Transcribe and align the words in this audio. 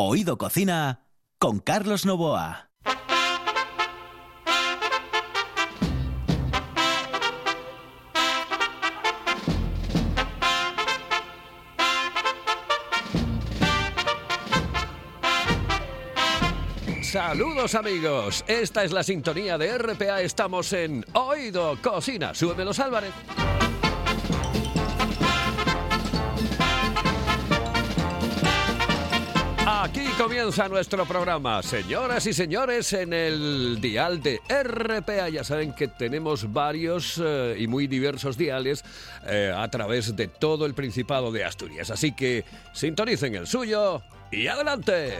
Oído 0.00 0.38
Cocina 0.38 1.08
con 1.40 1.58
Carlos 1.58 2.06
Novoa. 2.06 2.70
Saludos 17.02 17.74
amigos, 17.74 18.44
esta 18.46 18.84
es 18.84 18.92
la 18.92 19.02
sintonía 19.02 19.58
de 19.58 19.76
RPA, 19.78 20.20
estamos 20.20 20.72
en 20.74 21.04
Oído 21.12 21.76
Cocina, 21.82 22.34
los 22.64 22.78
Álvarez. 22.78 23.14
Aquí 29.88 30.04
comienza 30.18 30.68
nuestro 30.68 31.06
programa, 31.06 31.62
señoras 31.62 32.26
y 32.26 32.34
señores, 32.34 32.92
en 32.92 33.14
el 33.14 33.80
dial 33.80 34.22
de 34.22 34.38
RPA. 34.46 35.30
Ya 35.30 35.42
saben 35.42 35.72
que 35.72 35.88
tenemos 35.88 36.52
varios 36.52 37.18
eh, 37.24 37.56
y 37.58 37.66
muy 37.66 37.86
diversos 37.86 38.36
diales 38.36 38.84
eh, 39.26 39.50
a 39.54 39.66
través 39.68 40.14
de 40.14 40.28
todo 40.28 40.66
el 40.66 40.74
Principado 40.74 41.32
de 41.32 41.42
Asturias. 41.42 41.90
Así 41.90 42.12
que 42.12 42.44
sintonicen 42.74 43.34
el 43.34 43.46
suyo 43.46 44.02
y 44.30 44.46
adelante. 44.46 45.14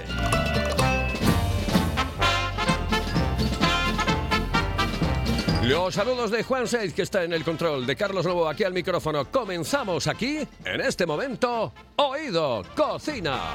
Los 5.63 5.95
saludos 5.95 6.31
de 6.31 6.43
Juan 6.43 6.69
Seiz, 6.69 6.93
que 6.93 7.03
está 7.03 7.25
en 7.25 7.33
el 7.33 7.43
control, 7.43 7.87
de 7.87 7.97
Carlos 7.97 8.27
Lobo 8.27 8.47
aquí 8.47 8.65
al 8.65 8.75
micrófono. 8.75 9.31
Comenzamos 9.31 10.07
aquí, 10.07 10.47
en 10.63 10.81
este 10.83 11.07
momento, 11.07 11.73
Oído 11.97 12.65
Cocina. 12.77 13.55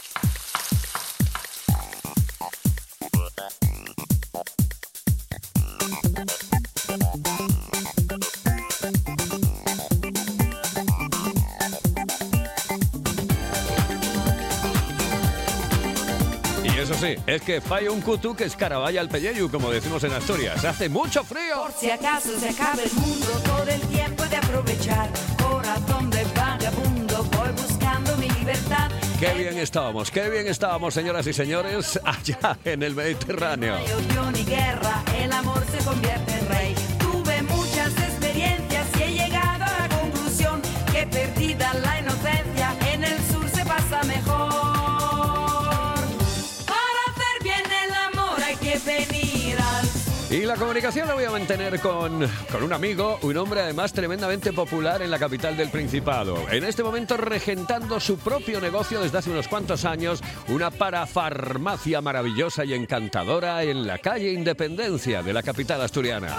Sí, 17.01 17.15
es 17.25 17.41
que 17.41 17.61
falla 17.61 17.91
un 17.91 18.01
cutu 18.01 18.35
que 18.35 18.45
es 18.45 18.55
caravalla 18.55 19.01
al 19.01 19.09
pelleyu, 19.09 19.49
como 19.49 19.71
decimos 19.71 20.03
en 20.03 20.13
Asturias. 20.13 20.63
Hace 20.63 20.87
mucho 20.87 21.23
frío. 21.23 21.63
Por 21.63 21.71
si 21.71 21.89
acaso 21.89 22.39
se 22.39 22.49
acaba 22.49 22.81
el 22.81 22.93
mundo, 22.93 23.27
todo 23.43 23.67
el 23.67 23.81
tiempo 23.81 24.23
de 24.25 24.35
aprovechar. 24.37 25.09
Corazón 25.41 26.09
de 26.11 26.23
vagabundo, 26.35 27.23
voy 27.23 27.51
buscando 27.53 28.15
mi 28.17 28.29
libertad. 28.29 28.91
Qué 29.19 29.33
bien 29.33 29.57
estábamos, 29.57 30.11
qué 30.11 30.29
bien 30.29 30.47
estábamos, 30.47 30.93
señoras 30.93 31.25
y 31.27 31.33
señores, 31.33 31.99
allá 32.05 32.57
en 32.63 32.83
el 32.83 32.95
Mediterráneo. 32.95 33.77
Ni 34.33 34.45
guerra, 34.45 35.03
el 35.17 35.31
amor 35.31 35.63
se 35.71 35.83
convierte 35.83 36.33
en 36.33 36.49
rey. 36.49 36.90
La 50.51 50.57
comunicación 50.57 51.07
la 51.07 51.13
voy 51.13 51.23
a 51.23 51.31
mantener 51.31 51.79
con, 51.79 52.27
con 52.51 52.63
un 52.63 52.73
amigo, 52.73 53.17
un 53.21 53.37
hombre 53.37 53.61
además 53.61 53.93
tremendamente 53.93 54.51
popular 54.51 55.01
en 55.01 55.09
la 55.09 55.17
capital 55.17 55.55
del 55.55 55.69
Principado. 55.69 56.35
En 56.51 56.65
este 56.65 56.83
momento 56.83 57.15
regentando 57.15 58.01
su 58.01 58.17
propio 58.17 58.59
negocio 58.59 58.99
desde 58.99 59.19
hace 59.19 59.31
unos 59.31 59.47
cuantos 59.47 59.85
años, 59.85 60.21
una 60.49 60.69
parafarmacia 60.69 62.01
maravillosa 62.01 62.65
y 62.65 62.73
encantadora 62.73 63.63
en 63.63 63.87
la 63.87 63.99
calle 63.99 64.33
Independencia 64.33 65.23
de 65.23 65.31
la 65.31 65.41
capital 65.41 65.79
asturiana. 65.83 66.37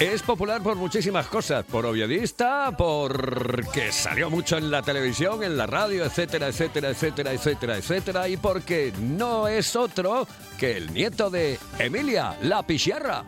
Es 0.00 0.22
popular 0.22 0.62
por 0.62 0.76
muchísimas 0.76 1.26
cosas, 1.26 1.62
por 1.66 1.84
obviedista, 1.84 2.74
porque 2.74 3.92
salió 3.92 4.30
mucho 4.30 4.56
en 4.56 4.70
la 4.70 4.80
televisión, 4.80 5.42
en 5.42 5.58
la 5.58 5.66
radio, 5.66 6.06
etcétera, 6.06 6.48
etcétera, 6.48 6.88
etcétera, 6.88 7.32
etcétera, 7.34 7.76
etcétera, 7.76 8.26
y 8.26 8.38
porque 8.38 8.94
no 8.98 9.46
es 9.46 9.76
otro 9.76 10.26
que 10.58 10.78
el 10.78 10.94
nieto 10.94 11.28
de 11.28 11.58
Emilia, 11.78 12.34
la 12.40 12.62
Picharra. 12.62 13.26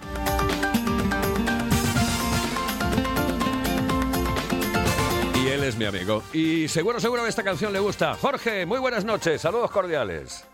Y 5.45 5.49
él 5.49 5.65
es 5.65 5.77
mi 5.77 5.85
amigo. 5.85 6.23
Y 6.33 6.69
seguro, 6.69 7.01
seguro 7.01 7.23
que 7.23 7.29
esta 7.29 7.43
canción 7.43 7.75
le 7.75 7.81
gusta. 7.81 8.15
Jorge, 8.15 8.65
muy 8.65 8.79
buenas 8.79 9.05
noches, 9.05 9.43
saludos 9.43 9.71
cordiales. 9.71 10.47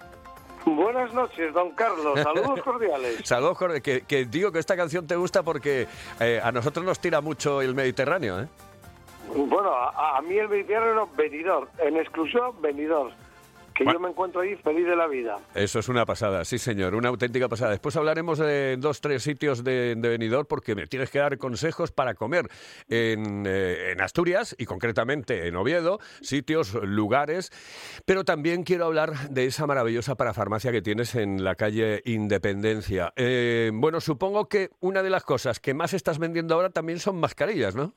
Buenas 0.76 1.12
noches, 1.12 1.52
don 1.52 1.70
Carlos. 1.72 2.20
Saludos 2.20 2.60
cordiales. 2.64 3.20
Saludos 3.24 3.58
cordiales. 3.58 3.82
Que, 4.06 4.24
digo 4.26 4.52
que 4.52 4.58
esta 4.58 4.76
canción 4.76 5.06
te 5.06 5.16
gusta 5.16 5.42
porque 5.42 5.86
eh, 6.20 6.40
a 6.42 6.52
nosotros 6.52 6.84
nos 6.84 6.98
tira 6.98 7.20
mucho 7.20 7.62
el 7.62 7.74
Mediterráneo, 7.74 8.40
¿eh? 8.40 8.48
Bueno, 9.34 9.72
a, 9.74 10.20
mí 10.22 10.38
el 10.38 10.48
Mediterráneo, 10.48 11.08
venidor. 11.16 11.68
En 11.78 11.96
exclusión, 11.96 12.60
venidor 12.62 13.12
que 13.78 13.84
yo 13.84 14.00
me 14.00 14.08
encuentro 14.08 14.40
ahí 14.40 14.56
feliz 14.56 14.86
de 14.86 14.96
la 14.96 15.06
vida. 15.06 15.36
Eso 15.54 15.78
es 15.78 15.88
una 15.88 16.04
pasada, 16.04 16.44
sí 16.44 16.58
señor, 16.58 16.96
una 16.96 17.08
auténtica 17.10 17.48
pasada. 17.48 17.70
Después 17.70 17.96
hablaremos 17.96 18.38
de 18.38 18.76
dos, 18.76 19.00
tres 19.00 19.22
sitios 19.22 19.62
de, 19.62 19.94
de 19.94 20.44
porque 20.48 20.74
me 20.74 20.86
tienes 20.86 21.10
que 21.10 21.20
dar 21.20 21.38
consejos 21.38 21.92
para 21.92 22.14
comer 22.14 22.48
en, 22.88 23.44
eh, 23.46 23.92
en, 23.92 24.00
Asturias 24.00 24.56
y 24.58 24.66
concretamente 24.66 25.46
en 25.46 25.56
Oviedo, 25.56 26.00
sitios, 26.20 26.74
lugares, 26.74 27.50
pero 28.04 28.24
también 28.24 28.64
quiero 28.64 28.86
hablar 28.86 29.12
de 29.30 29.46
esa 29.46 29.66
maravillosa 29.66 30.16
parafarmacia 30.16 30.72
que 30.72 30.82
tienes 30.82 31.14
en 31.14 31.44
la 31.44 31.54
calle 31.54 32.02
Independencia. 32.04 33.12
Eh, 33.16 33.70
bueno, 33.72 34.00
supongo 34.00 34.48
que 34.48 34.70
una 34.80 35.02
de 35.02 35.10
las 35.10 35.24
cosas 35.24 35.60
que 35.60 35.72
más 35.72 35.94
estás 35.94 36.18
vendiendo 36.18 36.54
ahora 36.54 36.70
también 36.70 36.98
son 36.98 37.20
mascarillas, 37.20 37.76
¿no? 37.76 37.92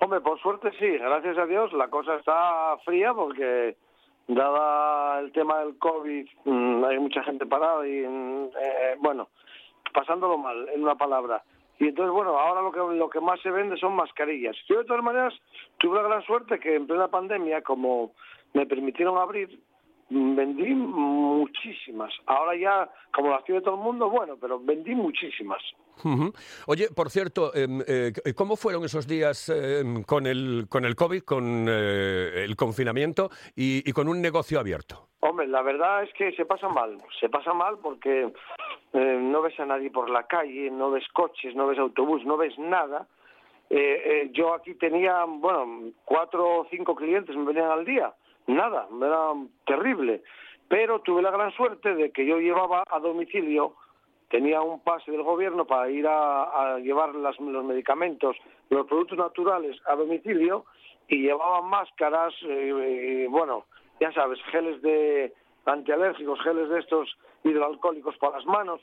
Hombre, 0.00 0.20
por 0.20 0.38
suerte 0.40 0.70
sí, 0.78 0.98
gracias 0.98 1.38
a 1.38 1.46
Dios 1.46 1.72
la 1.72 1.88
cosa 1.88 2.16
está 2.16 2.76
fría 2.84 3.14
porque 3.14 3.76
dada 4.28 5.20
el 5.20 5.32
tema 5.32 5.60
del 5.60 5.78
COVID, 5.78 6.26
mm, 6.44 6.84
hay 6.84 6.98
mucha 6.98 7.22
gente 7.22 7.46
parada 7.46 7.86
y, 7.86 8.06
mm, 8.06 8.44
eh, 8.60 8.96
bueno, 8.98 9.28
pasándolo 9.92 10.38
mal, 10.38 10.68
en 10.74 10.82
una 10.82 10.96
palabra. 10.96 11.42
Y 11.78 11.88
entonces, 11.88 12.12
bueno, 12.12 12.38
ahora 12.38 12.62
lo 12.62 12.72
que, 12.72 12.96
lo 12.96 13.10
que 13.10 13.20
más 13.20 13.40
se 13.40 13.50
vende 13.50 13.76
son 13.76 13.94
mascarillas. 13.94 14.56
Yo, 14.68 14.78
de 14.78 14.84
todas 14.84 15.02
maneras, 15.02 15.34
tuve 15.78 15.96
la 15.96 16.08
gran 16.08 16.22
suerte 16.22 16.58
que 16.58 16.74
en 16.74 16.86
plena 16.86 17.08
pandemia, 17.08 17.62
como 17.62 18.12
me 18.54 18.66
permitieron 18.66 19.18
abrir, 19.18 19.60
vendí 20.08 20.74
muchísimas. 20.74 22.12
Ahora 22.26 22.56
ya, 22.56 22.90
como 23.12 23.30
las 23.30 23.44
tiene 23.44 23.60
todo 23.60 23.74
el 23.74 23.80
mundo, 23.80 24.08
bueno, 24.08 24.36
pero 24.40 24.60
vendí 24.60 24.94
muchísimas. 24.94 25.62
Oye, 26.66 26.88
por 26.94 27.10
cierto, 27.10 27.54
em, 27.54 27.82
eh, 27.86 28.12
¿cómo 28.36 28.56
fueron 28.56 28.84
esos 28.84 29.06
días 29.06 29.48
em, 29.48 30.02
con, 30.02 30.26
el, 30.26 30.66
con 30.68 30.84
el 30.84 30.94
COVID, 30.94 31.22
con 31.22 31.66
eh, 31.68 32.44
el 32.44 32.54
confinamiento 32.54 33.30
y, 33.54 33.90
con 33.92 34.08
un 34.08 34.20
negocio 34.20 34.60
abierto? 34.60 35.08
Hombre, 35.20 35.48
la 35.48 35.62
verdad 35.62 36.02
es 36.02 36.12
que 36.12 36.32
se 36.32 36.44
pasa 36.44 36.68
mal. 36.68 36.98
Se 37.18 37.28
pasa 37.28 37.54
mal 37.54 37.78
porque 37.82 38.30
eh, 38.92 39.18
no 39.20 39.42
ves 39.42 39.58
a 39.58 39.66
nadie 39.66 39.90
por 39.90 40.10
la 40.10 40.26
calle, 40.26 40.70
no 40.70 40.90
ves 40.90 41.08
coches, 41.12 41.54
no 41.54 41.66
ves 41.66 41.78
autobús, 41.78 42.24
no 42.24 42.36
ves 42.36 42.56
nada. 42.58 43.08
Eh, 43.68 44.02
eh, 44.04 44.30
yo 44.32 44.54
aquí 44.54 44.74
tenía, 44.74 45.24
bueno, 45.24 45.90
cuatro 46.04 46.60
o 46.60 46.66
cinco 46.70 46.94
clientes 46.94 47.34
me 47.34 47.44
venían 47.44 47.70
al 47.70 47.84
día, 47.84 48.14
nada, 48.46 48.88
era 49.00 49.32
terrible. 49.66 50.22
Pero 50.68 51.00
tuve 51.00 51.22
la 51.22 51.30
gran 51.30 51.52
suerte 51.52 51.94
de 51.94 52.10
que 52.10 52.26
yo 52.26 52.38
llevaba 52.38 52.82
a 52.88 52.98
domicilio, 52.98 53.74
tenía 54.28 54.60
un 54.60 54.80
pase 54.80 55.10
del 55.12 55.22
gobierno 55.22 55.64
para 55.64 55.88
ir 55.90 56.06
a, 56.08 56.78
llevar 56.78 57.14
los 57.14 57.40
medicamentos, 57.40 58.36
los 58.70 58.86
productos 58.86 59.18
naturales 59.18 59.76
a 59.86 59.94
domicilio 59.94 60.64
y 61.08 61.22
llevaba 61.22 61.62
máscaras, 61.62 62.34
eh, 62.42 62.72
eh, 62.74 63.26
bueno, 63.30 63.64
ya 64.00 64.12
sabes, 64.12 64.40
geles 64.50 64.82
de 64.82 65.32
antialérgicos, 65.64 66.40
geles 66.42 66.68
de 66.68 66.80
estos 66.80 67.16
hidroalcohólicos 67.44 68.16
para 68.18 68.38
las 68.38 68.46
manos. 68.46 68.80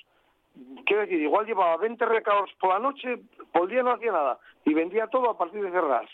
Quiero 0.85 1.01
decir, 1.01 1.19
igual 1.21 1.45
llevaba 1.45 1.77
20 1.77 2.05
recados 2.05 2.49
por 2.59 2.69
la 2.69 2.79
noche, 2.79 3.19
por 3.51 3.63
el 3.63 3.69
día 3.69 3.83
no 3.83 3.91
hacía 3.91 4.11
nada 4.11 4.37
y 4.65 4.73
vendía 4.73 5.07
todo 5.07 5.29
a 5.29 5.37
partir 5.37 5.61
de 5.63 5.71
cerrar. 5.71 6.07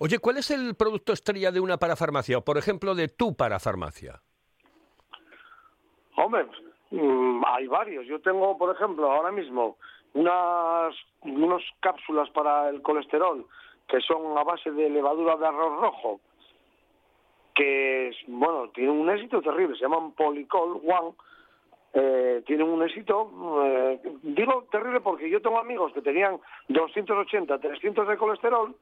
Oye, 0.00 0.18
¿cuál 0.18 0.38
es 0.38 0.50
el 0.50 0.74
producto 0.74 1.12
estrella 1.12 1.50
de 1.50 1.60
una 1.60 1.78
parafarmacia? 1.78 2.38
O, 2.38 2.44
por 2.44 2.58
ejemplo, 2.58 2.94
de 2.94 3.08
tu 3.08 3.34
parafarmacia. 3.34 4.20
Hombre, 6.16 6.46
mm, 6.90 7.42
hay 7.46 7.66
varios. 7.66 8.06
Yo 8.06 8.20
tengo, 8.20 8.56
por 8.56 8.74
ejemplo, 8.74 9.10
ahora 9.10 9.32
mismo 9.32 9.76
unas 10.14 10.94
unos 11.22 11.62
cápsulas 11.80 12.30
para 12.30 12.68
el 12.70 12.80
colesterol 12.82 13.46
que 13.88 14.00
son 14.00 14.36
a 14.36 14.42
base 14.42 14.70
de 14.70 14.90
levadura 14.90 15.36
de 15.36 15.46
arroz 15.46 15.80
rojo, 15.80 16.20
que 17.54 18.08
es, 18.08 18.16
bueno, 18.26 18.68
tienen 18.70 18.94
un 18.94 19.08
éxito 19.10 19.40
terrible. 19.40 19.76
Se 19.76 19.82
llaman 19.82 20.12
Polycol 20.12 20.80
One. 20.84 21.14
Eh, 21.98 22.42
tienen 22.46 22.68
un 22.68 22.82
éxito, 22.82 23.30
eh, 23.64 24.00
digo 24.22 24.66
terrible 24.70 25.00
porque 25.00 25.30
yo 25.30 25.40
tengo 25.40 25.58
amigos 25.58 25.94
que 25.94 26.02
tenían 26.02 26.38
280, 26.68 27.58
300 27.58 28.08
de 28.08 28.16
colesterol 28.18 28.76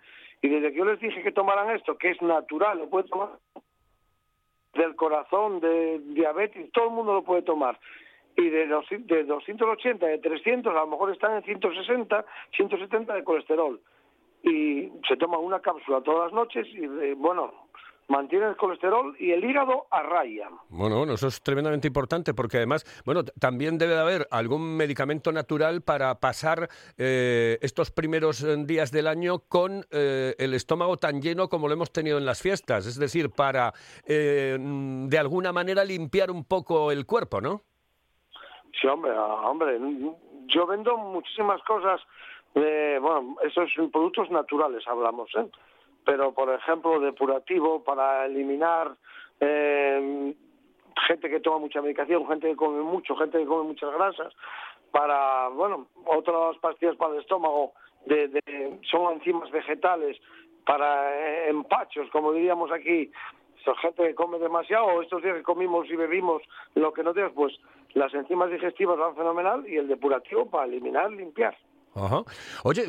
y 0.45 0.49
desde 0.49 0.73
que 0.73 0.79
yo 0.79 0.85
les 0.85 1.01
dije 1.01 1.23
que 1.23 1.33
tomaran 1.33 1.71
esto, 1.75 1.97
que 1.97 2.11
es 2.11 2.21
natural, 2.21 2.79
lo 2.79 2.91
pueden 2.91 3.09
tomar 3.09 3.31
del 4.75 4.95
corazón, 4.97 5.61
de 5.61 6.01
diabetes, 6.01 6.71
todo 6.73 6.87
el 6.89 6.91
mundo 6.91 7.15
lo 7.15 7.23
puede 7.23 7.43
tomar. 7.43 7.79
Y 8.37 8.49
de, 8.49 8.67
dos- 8.67 8.87
de 8.91 9.25
280, 9.25 10.05
de 10.07 10.19
300, 10.19 10.75
a 10.75 10.81
lo 10.81 10.87
mejor 10.89 11.13
están 11.13 11.37
en 11.37 11.45
160, 11.45 12.25
170 12.57 13.15
de 13.15 13.25
colesterol. 13.25 13.81
Y 14.43 14.91
se 15.09 15.17
toma 15.17 15.39
una 15.39 15.61
cápsula 15.61 16.01
todas 16.03 16.25
las 16.25 16.33
noches 16.33 16.67
y, 16.69 16.85
eh, 16.85 17.15
bueno, 17.17 17.53
mantiene 18.09 18.47
el 18.47 18.57
colesterol 18.57 19.17
y 19.19 19.33
el 19.33 19.45
hígado 19.45 19.87
a 19.91 20.03
raya. 20.03 20.49
Bueno, 20.69 20.99
bueno, 20.99 21.15
eso 21.15 21.29
es 21.29 21.43
tremendamente 21.43 21.89
importante 21.89 22.35
porque 22.35 22.59
además, 22.59 22.85
bueno, 23.05 23.25
también 23.25 23.79
debe 23.79 23.95
de 23.95 24.01
haber 24.01 24.29
algún 24.31 24.77
medicamento 24.77 25.33
natural 25.33 25.83
para 25.83 26.21
pasar 26.21 26.69
eh, 26.99 27.59
estos 27.63 27.91
primeros 27.91 28.43
eh, 28.43 28.57
días 28.65 28.91
del 28.91 29.07
año 29.07 29.41
con 29.49 29.85
eh, 29.91 30.35
el 30.39 30.55
estómago 30.55 30.97
tan 30.97 31.21
lleno 31.21 31.49
como 31.49 31.69
lo 31.69 31.75
hemos 31.75 31.93
tenido 31.93 32.19
en 32.19 32.27
las 32.27 32.43
fiestas. 32.43 32.87
Es 32.87 32.99
decir, 32.99 33.31
para 33.31 33.73
eh, 34.07 34.57
mm, 34.59 35.09
de 35.09 35.19
alguna 35.19 35.53
manera 35.53 35.85
limpiar 35.85 36.31
un 36.31 36.45
poco 36.45 36.91
el 36.93 37.07
cuerpo, 37.07 37.41
¿no? 37.41 37.63
Sí, 38.81 38.87
hombre, 38.89 39.13
ah, 39.15 39.49
hombre, 39.49 39.79
yo 40.49 40.67
vendo 40.67 40.97
muchísimas 40.97 41.63
cosas, 41.63 42.01
eh, 42.55 42.99
bueno, 43.01 43.37
esos 43.45 43.71
productos 43.93 44.31
naturales 44.31 44.87
hablamos, 44.87 45.31
¿eh? 45.37 45.47
Pero, 46.05 46.33
por 46.33 46.51
ejemplo, 46.51 47.01
depurativo 47.01 47.83
para 47.83 48.27
eliminar 48.27 48.95
eh, 49.41 50.35
gente 51.07 51.31
que 51.31 51.41
toma 51.41 51.59
mucha 51.59 51.83
medicación, 51.83 52.27
gente 52.27 52.49
que 52.49 52.57
come 52.57 52.83
mucho, 52.83 53.17
gente 53.17 53.39
que 53.39 53.47
come 53.47 53.65
muchas 53.65 53.93
grasas, 53.95 54.33
para, 54.91 55.49
bueno, 55.49 55.89
otras 56.05 56.57
pastillas 56.59 56.97
para 56.97 57.15
el 57.15 57.21
estómago, 57.21 57.73
de, 58.07 58.79
son 58.91 59.15
enzimas 59.15 59.51
vegetales 59.51 60.21
para 60.67 61.15
eh, 61.15 61.49
empachos, 61.49 62.09
como 62.11 62.33
diríamos 62.33 62.71
aquí, 62.71 63.11
esa 63.61 63.75
gente 63.77 64.03
que 64.03 64.15
come 64.15 64.39
demasiado, 64.39 65.01
estos 65.03 65.23
días 65.23 65.37
que 65.37 65.43
comimos 65.43 65.89
y 65.89 65.97
bebimos 65.97 66.43
lo 66.75 66.93
que 66.93 67.03
no 67.03 67.15
tengas, 67.15 67.33
pues 67.33 67.59
las 67.95 68.13
enzimas 68.15 68.51
digestivas 68.51 68.99
van 68.99 69.17
fenomenal 69.17 69.67
y 69.67 69.77
el 69.77 69.89
depurativo 69.89 70.47
para 70.47 70.67
eliminar, 70.67 71.11
limpiar. 71.11 71.57
Ajá. 71.97 72.23
Oye, 72.65 72.87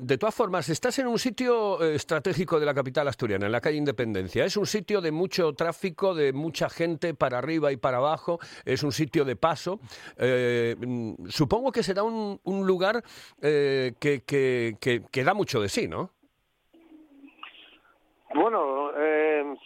de 0.00 0.18
todas 0.18 0.34
formas, 0.34 0.68
estás 0.68 0.98
en 0.98 1.06
un 1.06 1.18
sitio 1.18 1.82
eh, 1.82 1.94
estratégico 1.94 2.60
de 2.60 2.66
la 2.66 2.74
capital 2.74 3.08
asturiana, 3.08 3.46
en 3.46 3.52
la 3.52 3.60
calle 3.60 3.78
Independencia. 3.78 4.44
Es 4.44 4.56
un 4.58 4.66
sitio 4.66 5.00
de 5.00 5.10
mucho 5.12 5.54
tráfico, 5.54 6.14
de 6.14 6.34
mucha 6.34 6.68
gente 6.68 7.14
para 7.14 7.38
arriba 7.38 7.72
y 7.72 7.78
para 7.78 7.96
abajo. 7.98 8.38
Es 8.66 8.82
un 8.82 8.92
sitio 8.92 9.24
de 9.24 9.36
paso. 9.36 9.80
Eh, 10.18 10.76
mm, 10.78 11.28
supongo 11.28 11.72
que 11.72 11.82
será 11.82 12.02
un, 12.02 12.38
un 12.44 12.66
lugar 12.66 13.02
eh, 13.40 13.94
que, 13.98 14.22
que- 14.24 14.76
que- 15.10 15.24
da 15.24 15.32
mucho 15.34 15.60
de 15.60 15.68
sí, 15.70 15.88
¿no? 15.88 16.10
Bueno, 18.34 18.92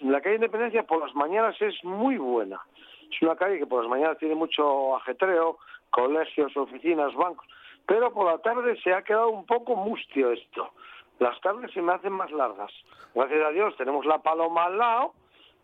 la 0.02 0.20
calle 0.20 0.36
Independencia 0.36 0.84
por 0.84 1.00
las 1.04 1.14
mañanas 1.16 1.56
es 1.60 1.74
muy 1.84 2.16
buena. 2.16 2.60
Es 3.12 3.20
una 3.22 3.34
calle 3.36 3.58
que 3.58 3.66
por 3.66 3.82
las 3.82 3.90
mañanas 3.90 4.18
tiene 4.18 4.34
mucho 4.36 4.96
ajetreo, 4.96 5.58
colegios, 5.90 6.56
oficinas, 6.56 7.12
bancos, 7.14 7.44
pero 7.86 8.12
por 8.12 8.26
la 8.26 8.38
tarde 8.38 8.80
se 8.82 8.92
ha 8.92 9.02
quedado 9.02 9.30
un 9.30 9.46
poco 9.46 9.76
mustio 9.76 10.32
esto. 10.32 10.70
Las 11.18 11.40
tardes 11.40 11.70
se 11.72 11.82
me 11.82 11.92
hacen 11.92 12.12
más 12.12 12.30
largas. 12.30 12.72
Gracias 13.14 13.44
a 13.44 13.50
Dios 13.50 13.76
tenemos 13.76 14.06
la 14.06 14.18
Paloma 14.22 14.64
al 14.64 14.78
lado, 14.78 15.14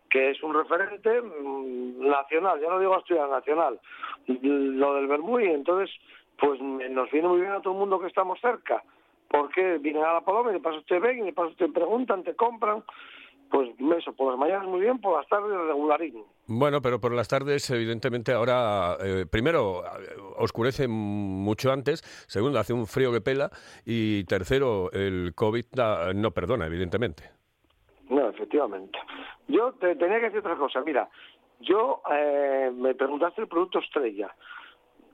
que 0.09 0.31
es 0.31 0.41
un 0.43 0.53
referente 0.53 1.21
mm, 1.21 2.07
nacional, 2.07 2.59
ya 2.59 2.69
no 2.69 2.79
digo 2.79 2.95
asturiano, 2.95 3.29
nacional, 3.29 3.79
lo 4.27 4.95
del 4.95 5.07
Bermúdez, 5.07 5.53
entonces 5.53 5.95
pues 6.37 6.59
nos 6.61 7.11
viene 7.11 7.27
muy 7.27 7.41
bien 7.41 7.51
a 7.51 7.61
todo 7.61 7.73
el 7.73 7.79
mundo 7.79 7.99
que 7.99 8.07
estamos 8.07 8.39
cerca, 8.39 8.81
porque 9.27 9.77
vienen 9.77 10.03
a 10.03 10.13
la 10.13 10.21
Paloma 10.21 10.51
y 10.51 10.53
de 10.53 10.59
paso 10.59 10.81
te 10.83 10.99
ven, 10.99 11.19
y 11.19 11.25
de 11.25 11.33
paso 11.33 11.53
te 11.55 11.67
preguntan, 11.67 12.23
te 12.23 12.35
compran, 12.35 12.83
pues 13.51 13.69
eso, 13.97 14.13
por 14.13 14.31
las 14.31 14.39
mañanas 14.39 14.67
muy 14.67 14.81
bien, 14.81 14.99
por 14.99 15.17
las 15.17 15.27
tardes 15.27 15.49
regularín. 15.67 16.23
Bueno, 16.47 16.81
pero 16.81 16.99
por 16.99 17.13
las 17.13 17.27
tardes, 17.27 17.69
evidentemente, 17.71 18.31
ahora, 18.31 18.95
eh, 19.03 19.25
primero, 19.29 19.83
eh, 19.85 20.15
oscurece 20.37 20.87
mucho 20.87 21.71
antes, 21.71 22.01
segundo, 22.27 22.59
hace 22.59 22.73
un 22.73 22.85
frío 22.85 23.11
que 23.11 23.21
pela, 23.21 23.49
y 23.85 24.23
tercero, 24.25 24.91
el 24.91 25.33
COVID 25.35 25.65
da- 25.71 26.13
no 26.13 26.31
perdona, 26.31 26.65
evidentemente. 26.67 27.23
No, 28.09 28.29
efectivamente. 28.29 28.97
Yo 29.47 29.73
te 29.73 29.95
tenía 29.95 30.17
que 30.19 30.25
decir 30.25 30.39
otra 30.39 30.55
cosa. 30.55 30.81
Mira, 30.81 31.09
yo 31.59 32.01
eh, 32.11 32.71
me 32.73 32.93
preguntaste 32.95 33.41
el 33.41 33.47
producto 33.47 33.79
estrella 33.79 34.33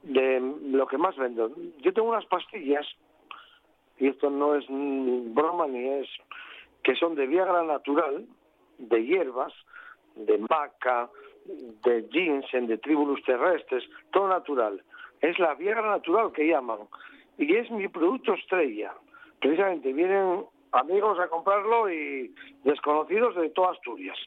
de 0.03 0.39
lo 0.67 0.85
que 0.87 0.97
más 0.97 1.15
vendo. 1.17 1.51
Yo 1.79 1.93
tengo 1.93 2.09
unas 2.09 2.25
pastillas, 2.25 2.85
y 3.97 4.07
esto 4.07 4.29
no 4.29 4.55
es 4.55 4.65
broma 4.69 5.67
ni 5.67 5.87
es, 5.87 6.07
que 6.85 6.95
son 6.95 7.15
de 7.15 7.25
Viagra 7.25 7.63
natural, 7.63 8.27
de 8.77 9.03
hierbas, 9.03 9.51
de 10.15 10.37
maca, 10.37 11.09
de 11.83 12.07
ginseng, 12.11 12.67
de 12.67 12.77
tribulus 12.77 13.23
terrestres, 13.23 13.83
todo 14.11 14.27
natural. 14.27 14.81
Es 15.19 15.39
la 15.39 15.55
Viagra 15.55 15.89
natural 15.89 16.31
que 16.31 16.47
llaman. 16.47 16.81
Y 17.39 17.55
es 17.55 17.71
mi 17.71 17.87
producto 17.87 18.35
estrella. 18.35 18.93
Precisamente 19.41 19.91
vienen 19.91 20.45
amigos 20.73 21.19
a 21.19 21.27
comprarlo 21.27 21.91
y 21.91 22.33
desconocidos 22.63 23.35
de 23.35 23.49
toda 23.49 23.71
Asturias. 23.71 24.17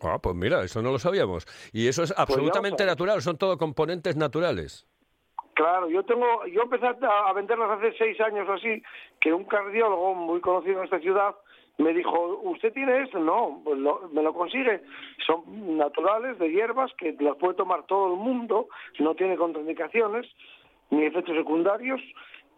Ah, 0.00 0.18
pues 0.18 0.34
mira, 0.34 0.62
eso 0.64 0.80
no 0.80 0.90
lo 0.90 0.98
sabíamos. 0.98 1.44
Y 1.74 1.88
eso 1.88 2.02
es 2.04 2.14
absolutamente 2.16 2.84
sabes. 2.84 2.92
natural, 2.92 3.20
son 3.20 3.36
todo 3.36 3.58
componentes 3.58 4.16
naturales. 4.16 4.86
Claro, 5.54 5.90
yo 5.90 6.04
tengo, 6.04 6.46
yo 6.46 6.62
empecé 6.62 6.86
a 6.86 7.28
a 7.28 7.32
venderlas 7.34 7.70
hace 7.72 7.92
seis 7.98 8.18
años 8.20 8.48
o 8.48 8.52
así, 8.52 8.82
que 9.20 9.34
un 9.34 9.44
cardiólogo 9.44 10.14
muy 10.14 10.40
conocido 10.40 10.78
en 10.78 10.84
esta 10.84 11.00
ciudad 11.00 11.34
me 11.78 11.94
dijo, 11.94 12.40
¿usted 12.42 12.72
tiene 12.72 13.02
esto? 13.02 13.20
No, 13.20 13.60
pues 13.64 13.78
me 13.78 14.22
lo 14.22 14.34
consigue. 14.34 14.82
Son 15.24 15.76
naturales, 15.76 16.38
de 16.38 16.50
hierbas, 16.50 16.92
que 16.94 17.16
las 17.20 17.36
puede 17.36 17.54
tomar 17.54 17.84
todo 17.84 18.14
el 18.14 18.18
mundo, 18.18 18.68
no 18.98 19.14
tiene 19.14 19.36
contraindicaciones, 19.36 20.26
ni 20.90 21.04
efectos 21.04 21.36
secundarios, 21.36 22.00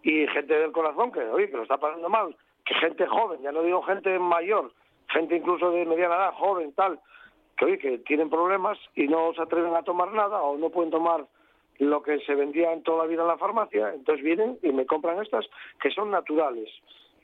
y 0.02 0.26
gente 0.28 0.54
del 0.54 0.72
corazón 0.72 1.12
que, 1.12 1.20
oye, 1.20 1.50
que 1.50 1.56
lo 1.56 1.64
está 1.64 1.76
pasando 1.76 2.08
mal, 2.08 2.34
que 2.64 2.74
gente 2.74 3.06
joven, 3.06 3.42
ya 3.42 3.52
no 3.52 3.62
digo 3.62 3.82
gente 3.82 4.18
mayor, 4.18 4.72
gente 5.08 5.36
incluso 5.36 5.70
de 5.70 5.84
mediana 5.84 6.16
edad, 6.16 6.32
joven, 6.34 6.72
tal, 6.72 6.98
que 7.58 7.66
oye, 7.66 7.78
que 7.78 7.98
tienen 7.98 8.30
problemas 8.30 8.78
y 8.94 9.06
no 9.06 9.34
se 9.34 9.42
atreven 9.42 9.74
a 9.74 9.82
tomar 9.82 10.12
nada 10.12 10.40
o 10.40 10.56
no 10.56 10.70
pueden 10.70 10.90
tomar 10.90 11.26
lo 11.78 12.02
que 12.02 12.20
se 12.20 12.34
vendía 12.34 12.72
en 12.72 12.82
toda 12.82 13.04
la 13.04 13.10
vida 13.10 13.22
en 13.22 13.28
la 13.28 13.38
farmacia, 13.38 13.92
entonces 13.94 14.24
vienen 14.24 14.58
y 14.62 14.72
me 14.72 14.86
compran 14.86 15.20
estas 15.22 15.46
que 15.82 15.90
son 15.90 16.10
naturales 16.10 16.70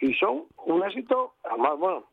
y 0.01 0.15
son 0.15 0.45
un 0.67 0.85
éxito, 0.85 1.35
además, 1.45 1.79
bueno, 1.79 2.07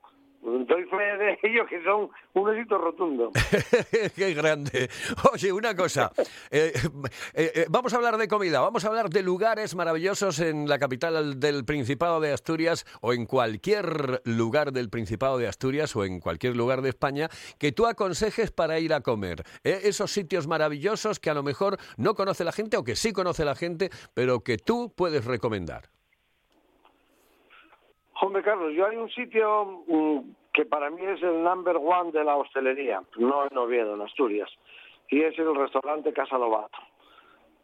doy 0.43 0.83
fe 0.85 0.97
de 0.97 1.39
ello 1.43 1.65
que 1.65 1.81
son 1.83 2.09
un 2.33 2.53
éxito 2.53 2.77
rotundo. 2.77 3.31
Qué 4.15 4.33
grande. 4.33 4.89
Oye, 5.31 5.51
una 5.51 5.75
cosa. 5.75 6.11
eh, 6.51 6.73
eh, 7.33 7.51
eh, 7.55 7.65
vamos 7.69 7.93
a 7.93 7.97
hablar 7.97 8.17
de 8.17 8.27
comida, 8.27 8.59
vamos 8.59 8.83
a 8.83 8.89
hablar 8.89 9.09
de 9.09 9.23
lugares 9.23 9.75
maravillosos 9.75 10.39
en 10.39 10.67
la 10.67 10.79
capital 10.79 11.39
del 11.39 11.65
Principado 11.65 12.19
de 12.19 12.33
Asturias 12.33 12.85
o 13.01 13.13
en 13.13 13.25
cualquier 13.25 14.21
lugar 14.25 14.73
del 14.73 14.89
Principado 14.89 15.37
de 15.37 15.47
Asturias 15.47 15.95
o 15.95 16.03
en 16.03 16.19
cualquier 16.19 16.55
lugar 16.55 16.81
de 16.81 16.89
España 16.89 17.29
que 17.57 17.71
tú 17.71 17.85
aconsejes 17.85 18.51
para 18.51 18.79
ir 18.79 18.93
a 18.93 19.01
comer. 19.01 19.43
Esos 19.63 20.11
sitios 20.11 20.47
maravillosos 20.47 21.19
que 21.19 21.29
a 21.29 21.33
lo 21.33 21.43
mejor 21.43 21.77
no 21.97 22.15
conoce 22.15 22.43
la 22.43 22.51
gente 22.51 22.77
o 22.77 22.83
que 22.83 22.95
sí 22.95 23.13
conoce 23.13 23.45
la 23.45 23.55
gente, 23.55 23.89
pero 24.13 24.41
que 24.41 24.57
tú 24.57 24.91
puedes 24.95 25.25
recomendar. 25.25 25.92
Hombre, 28.23 28.41
Carlos, 28.41 28.71
yo 28.73 28.87
hay 28.87 28.95
un 28.95 29.09
sitio 29.09 29.83
mm, 29.85 30.19
que 30.53 30.63
para 30.63 30.89
mí 30.89 31.01
es 31.05 31.21
el 31.21 31.43
number 31.43 31.75
one 31.75 32.13
de 32.13 32.23
la 32.23 32.37
hostelería, 32.37 33.03
no 33.17 33.45
en 33.45 33.57
Oviedo, 33.57 33.95
en 33.95 34.01
Asturias, 34.01 34.49
y 35.09 35.23
es 35.23 35.37
el 35.37 35.53
restaurante 35.53 36.13
Casa 36.13 36.37
Lobato. 36.37 36.77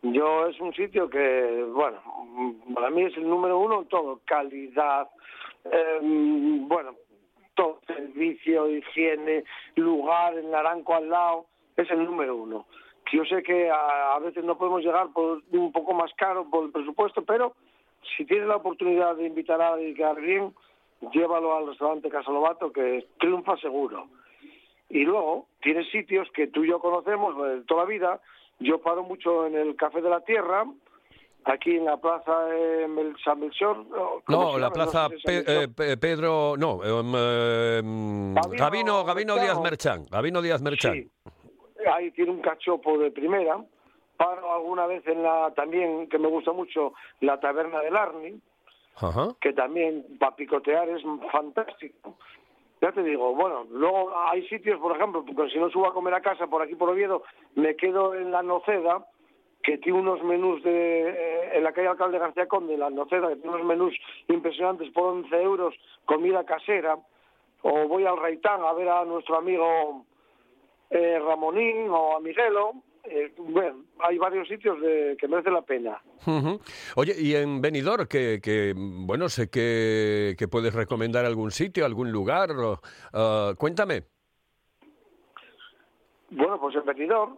Yo 0.02 0.48
es 0.48 0.60
un 0.60 0.74
sitio 0.74 1.10
que, 1.10 1.64
bueno, 1.74 2.02
mm, 2.26 2.74
para 2.74 2.90
mí 2.90 3.04
es 3.04 3.16
el 3.16 3.30
número 3.30 3.58
uno 3.58 3.80
en 3.80 3.88
todo, 3.88 4.20
calidad, 4.26 5.08
mm, 6.02 6.68
bueno, 6.68 6.96
todo, 7.56 7.80
servicio, 7.88 8.70
higiene, 8.70 9.46
lugar, 9.76 10.34
el 10.34 10.52
naranco 10.52 10.94
al 10.94 11.10
lado, 11.10 11.46
es 11.78 11.90
el 11.90 12.04
número 12.04 12.36
uno. 12.36 12.66
Yo 13.14 13.24
sé 13.24 13.44
que 13.44 13.72
a 13.72 14.20
veces 14.20 14.44
no 14.44 14.58
podemos 14.58 14.84
llegar 14.84 15.08
por 15.14 15.42
un 15.54 15.72
poco 15.72 15.94
más 15.94 16.14
caro 16.16 16.50
por 16.50 16.66
el 16.66 16.72
presupuesto, 16.74 17.24
pero 17.24 17.56
si 18.18 18.26
tienes 18.26 18.48
la 18.48 18.58
oportunidad 18.58 19.16
de 19.16 19.26
invitar 19.28 19.62
a 19.62 19.74
alguien 19.74 19.92
y 19.92 19.96
quedar 19.96 20.20
bien, 20.22 20.54
llévalo 21.14 21.56
al 21.56 21.68
restaurante 21.68 22.10
Casa 22.10 22.32
Lobato, 22.32 22.72
que 22.72 23.08
triunfa 23.20 23.58
seguro. 23.58 24.08
Y 24.90 25.04
luego, 25.04 25.48
tienes 25.62 25.90
sitios 25.92 26.28
que 26.34 26.48
tú 26.48 26.64
y 26.64 26.70
yo 26.70 26.80
conocemos 26.80 27.36
de 27.44 27.62
toda 27.66 27.84
la 27.84 27.90
vida. 27.90 28.22
Yo 28.60 28.80
paro 28.82 29.04
mucho 29.04 29.46
en 29.46 29.56
el 29.56 29.76
Café 29.76 30.02
de 30.02 30.10
la 30.10 30.22
Tierra, 30.22 30.66
aquí 31.46 31.76
en 31.78 31.86
la 31.86 31.98
plaza 31.98 32.46
de 32.46 33.14
San 33.24 33.40
Melchor. 33.40 33.86
¿cómo 34.26 34.52
No, 34.54 34.58
la 34.58 34.72
plaza 34.72 35.08
sé 35.10 35.18
si 35.20 35.32
es 35.32 35.44
Pe- 35.44 35.64
eh, 35.64 35.68
Pe- 35.70 35.98
Pedro, 35.98 36.56
no, 36.58 36.84
em, 36.84 37.16
em, 37.16 38.34
Gabino 38.34 38.58
Gabino, 38.58 39.06
Gabino 39.06 39.36
Díaz 39.36 39.62
Merchán. 39.62 40.00
Merchán, 40.00 40.06
Gabino 40.12 40.42
Díaz 40.42 40.62
Merchán. 40.62 40.94
Sí. 40.94 41.12
Ahí 41.94 42.12
tiene 42.12 42.32
un 42.32 42.42
cachopo 42.42 42.98
de 42.98 43.12
primera. 43.12 43.64
Paro 44.20 44.54
alguna 44.54 44.86
vez 44.86 45.08
en 45.08 45.24
la, 45.24 45.54
también, 45.56 46.10
que 46.10 46.20
me 46.20 46.28
gusta 46.28 46.52
mucho, 46.52 46.94
la 47.22 47.40
taberna 47.40 47.80
del 47.80 47.96
Arni. 47.96 48.42
Ajá. 49.02 49.30
que 49.40 49.54
también 49.54 50.04
para 50.20 50.36
picotear 50.36 50.90
es 50.90 51.02
fantástico. 51.32 52.18
Ya 52.82 52.92
te 52.92 53.02
digo, 53.02 53.34
bueno, 53.34 53.66
luego 53.72 54.12
hay 54.28 54.46
sitios, 54.50 54.78
por 54.82 54.94
ejemplo, 54.94 55.24
porque 55.24 55.54
si 55.54 55.58
no 55.58 55.70
subo 55.70 55.88
a 55.88 55.94
comer 55.94 56.14
a 56.16 56.22
casa 56.22 56.48
por 56.48 56.62
aquí 56.62 56.76
por 56.76 56.90
Oviedo, 56.90 57.24
me 57.56 57.78
quedo 57.78 58.14
en 58.14 58.32
la 58.32 58.44
Noceda, 58.44 59.06
que 59.64 59.78
tiene 59.78 60.00
unos 60.00 60.22
menús 60.22 60.62
de, 60.64 61.12
eh, 61.12 61.50
en 61.54 61.64
la 61.64 61.72
calle 61.72 61.88
Alcalde 61.88 62.20
García 62.20 62.50
Conde, 62.50 62.78
la 62.78 62.90
Noceda, 62.90 63.30
que 63.30 63.38
tiene 63.38 63.56
unos 63.56 63.68
menús 63.68 63.96
impresionantes 64.28 64.92
por 64.92 65.06
11 65.14 65.42
euros, 65.42 65.76
comida 66.04 66.44
casera, 66.44 66.98
o 67.62 67.88
voy 67.88 68.06
al 68.06 68.18
Raitán 68.18 68.66
a 68.66 68.74
ver 68.74 68.90
a 68.90 69.06
nuestro 69.06 69.38
amigo 69.38 70.06
eh, 70.90 71.20
Ramonín 71.20 71.90
o 71.90 72.18
a 72.18 72.20
Miguelo, 72.20 72.74
eh, 73.10 73.34
bueno, 73.38 73.84
hay 74.00 74.18
varios 74.18 74.48
sitios 74.48 74.80
de, 74.82 75.18
que 75.20 75.28
merece 75.28 75.52
la 75.52 75.62
pena. 75.62 76.02
Oye, 76.96 77.14
y 77.20 77.36
en 77.36 77.62
Benidorm, 77.62 78.06
que, 78.08 78.40
que, 78.42 78.74
bueno, 78.76 79.30
sé 79.30 79.50
que, 79.50 80.36
que 80.38 80.48
puedes 80.48 80.74
recomendar 80.74 81.26
algún 81.26 81.52
sitio, 81.52 81.86
algún 81.86 82.12
lugar. 82.12 82.50
ah, 83.14 83.54
cuéntame. 83.58 84.04
Bueno, 86.32 86.60
pues 86.60 86.76
en 86.76 86.86
Benidorm, 86.86 87.38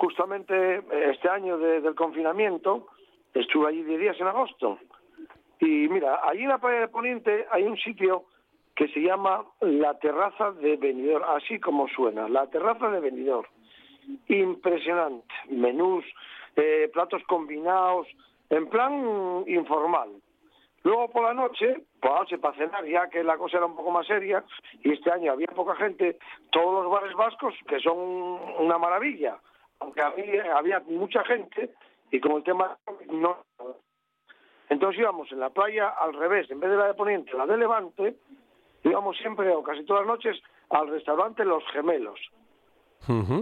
justamente 0.00 0.76
eh, 0.76 0.82
este 1.12 1.28
año 1.28 1.58
de- 1.58 1.80
del 1.80 1.94
confinamiento, 1.94 2.86
estuve 3.34 3.68
allí 3.68 3.82
10 3.82 4.00
días 4.00 4.16
en 4.20 4.26
agosto. 4.26 4.78
Y 5.60 5.88
mira, 5.88 6.20
allí 6.24 6.42
en 6.42 6.48
la 6.48 6.58
playa 6.58 6.80
de 6.80 6.88
Poniente 6.88 7.46
hay 7.50 7.64
un 7.64 7.76
sitio 7.76 8.24
que 8.76 8.88
se 8.88 9.00
llama 9.00 9.44
la 9.60 9.98
terraza 9.98 10.52
de 10.52 10.76
Benidorm, 10.76 11.24
así 11.36 11.58
como 11.58 11.88
suena, 11.88 12.28
la 12.28 12.46
terraza 12.48 12.88
de 12.90 13.00
Benidorm. 13.00 13.48
Impresionante, 14.28 15.34
menús, 15.50 16.04
eh, 16.56 16.90
platos 16.92 17.22
combinados, 17.24 18.06
en 18.50 18.68
plan 18.68 19.44
informal. 19.46 20.10
Luego 20.82 21.10
por 21.10 21.24
la 21.24 21.34
noche, 21.34 21.82
noche 22.02 22.38
para 22.38 22.56
cenar, 22.56 22.84
ya 22.86 23.08
que 23.08 23.22
la 23.22 23.36
cosa 23.36 23.58
era 23.58 23.66
un 23.66 23.76
poco 23.76 23.90
más 23.90 24.06
seria, 24.06 24.44
y 24.82 24.92
este 24.92 25.10
año 25.10 25.32
había 25.32 25.48
poca 25.48 25.74
gente, 25.76 26.18
todos 26.50 26.84
los 26.84 26.92
bares 26.92 27.14
vascos, 27.14 27.54
que 27.66 27.80
son 27.80 27.98
una 27.98 28.78
maravilla, 28.78 29.38
aunque 29.80 30.00
había, 30.00 30.56
había 30.56 30.80
mucha 30.80 31.24
gente, 31.24 31.74
y 32.10 32.20
como 32.20 32.38
el 32.38 32.44
tema 32.44 32.78
no... 33.10 33.38
Entonces 34.70 35.00
íbamos 35.00 35.30
en 35.32 35.40
la 35.40 35.50
playa 35.50 35.88
al 35.88 36.14
revés, 36.14 36.50
en 36.50 36.60
vez 36.60 36.70
de 36.70 36.76
la 36.76 36.88
de 36.88 36.94
Poniente, 36.94 37.36
la 37.36 37.46
de 37.46 37.56
Levante, 37.56 38.16
íbamos 38.84 39.16
siempre, 39.16 39.50
o 39.50 39.62
casi 39.62 39.84
todas 39.84 40.06
las 40.06 40.16
noches, 40.16 40.42
al 40.70 40.88
restaurante 40.88 41.44
Los 41.44 41.64
Gemelos, 41.72 42.20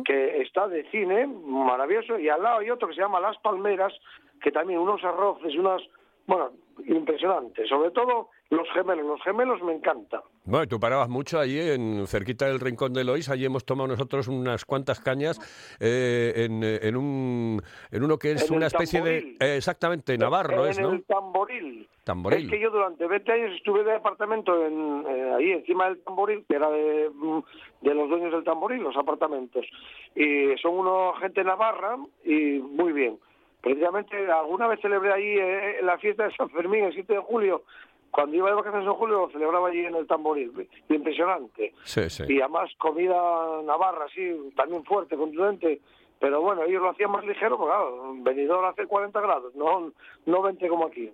Que 0.04 0.42
está 0.42 0.68
de 0.68 0.84
cine, 0.90 1.26
maravilloso, 1.26 2.18
y 2.18 2.28
al 2.28 2.42
lado 2.42 2.58
hay 2.58 2.70
otro 2.70 2.88
que 2.88 2.94
se 2.94 3.00
llama 3.00 3.20
Las 3.20 3.36
Palmeras, 3.38 3.92
que 4.40 4.52
también 4.52 4.78
unos 4.78 5.02
arroces, 5.02 5.54
unas, 5.56 5.82
bueno, 6.26 6.50
impresionantes. 6.86 7.68
Sobre 7.68 7.90
todo 7.90 8.30
los 8.50 8.68
gemelos, 8.72 9.04
los 9.04 9.22
gemelos 9.22 9.62
me 9.62 9.74
encantan. 9.74 10.20
Bueno, 10.44 10.68
tú 10.68 10.78
parabas 10.78 11.08
mucho 11.08 11.40
allí, 11.40 11.58
en 11.58 12.06
cerquita 12.06 12.46
del 12.46 12.60
Rincón 12.60 12.92
de 12.92 13.02
Lois. 13.02 13.28
Allí 13.28 13.44
hemos 13.44 13.64
tomado 13.64 13.88
nosotros 13.88 14.28
unas 14.28 14.64
cuantas 14.64 15.00
cañas 15.00 15.40
eh, 15.80 16.32
en, 16.36 16.62
eh, 16.62 16.78
en, 16.82 16.96
un, 16.96 17.62
en 17.90 18.04
uno 18.04 18.18
que 18.18 18.32
es 18.32 18.48
En 18.48 18.56
una 18.56 18.66
especie 18.66 19.02
de... 19.02 19.36
Eh, 19.40 19.56
exactamente, 19.56 20.16
Navarro 20.16 20.64
en 20.64 20.70
es, 20.70 20.78
¿no? 20.78 20.92
el 20.92 21.04
Tamboril. 21.04 21.88
Tamboril. 22.04 22.44
Es 22.44 22.50
que 22.50 22.60
yo 22.60 22.70
durante 22.70 23.04
20 23.06 23.32
años 23.32 23.56
estuve 23.56 23.82
de 23.82 23.94
apartamento 23.94 24.64
en, 24.64 25.04
eh, 25.08 25.34
ahí 25.36 25.50
encima 25.50 25.86
del 25.86 25.98
Tamboril, 26.04 26.44
que 26.48 26.54
era 26.54 26.70
de, 26.70 27.10
mm, 27.12 27.38
de 27.82 27.94
los 27.94 28.08
dueños 28.08 28.32
del 28.32 28.44
Tamboril, 28.44 28.82
los 28.82 28.96
apartamentos. 28.96 29.66
Y 30.14 30.56
son 30.62 30.78
unos 30.78 31.18
gente 31.18 31.42
navarra 31.42 31.96
y 32.24 32.60
muy 32.60 32.92
bien. 32.92 33.18
Precisamente 33.66 34.30
alguna 34.30 34.68
vez 34.68 34.80
celebré 34.80 35.12
ahí 35.12 35.38
eh, 35.40 35.78
la 35.82 35.98
fiesta 35.98 36.22
de 36.22 36.36
San 36.36 36.48
Fermín 36.50 36.84
el 36.84 36.92
7 36.92 37.14
de 37.14 37.18
julio. 37.18 37.64
Cuando 38.10 38.36
iba 38.36 38.48
de 38.48 38.54
vacaciones 38.56 38.86
en 38.86 38.94
julio 38.94 39.26
lo 39.26 39.30
celebraba 39.30 39.68
allí 39.68 39.84
en 39.84 39.94
el 39.94 40.06
Tamboril. 40.06 40.52
Impresionante. 40.88 41.74
Sí, 41.84 42.08
sí. 42.08 42.24
Y 42.28 42.40
además 42.40 42.70
comida 42.78 43.62
navarra, 43.64 44.06
así, 44.06 44.52
también 44.56 44.84
fuerte, 44.84 45.16
contundente. 45.16 45.80
Pero 46.18 46.40
bueno, 46.40 46.62
ellos 46.62 46.82
lo 46.82 46.90
hacían 46.90 47.10
más 47.10 47.24
ligero, 47.26 47.58
porque 47.58 47.72
claro, 47.72 48.14
venidor 48.20 48.64
hace 48.64 48.86
40 48.86 49.20
grados, 49.20 49.54
no, 49.54 49.92
no 50.24 50.42
20 50.42 50.68
como 50.68 50.86
aquí. 50.86 51.12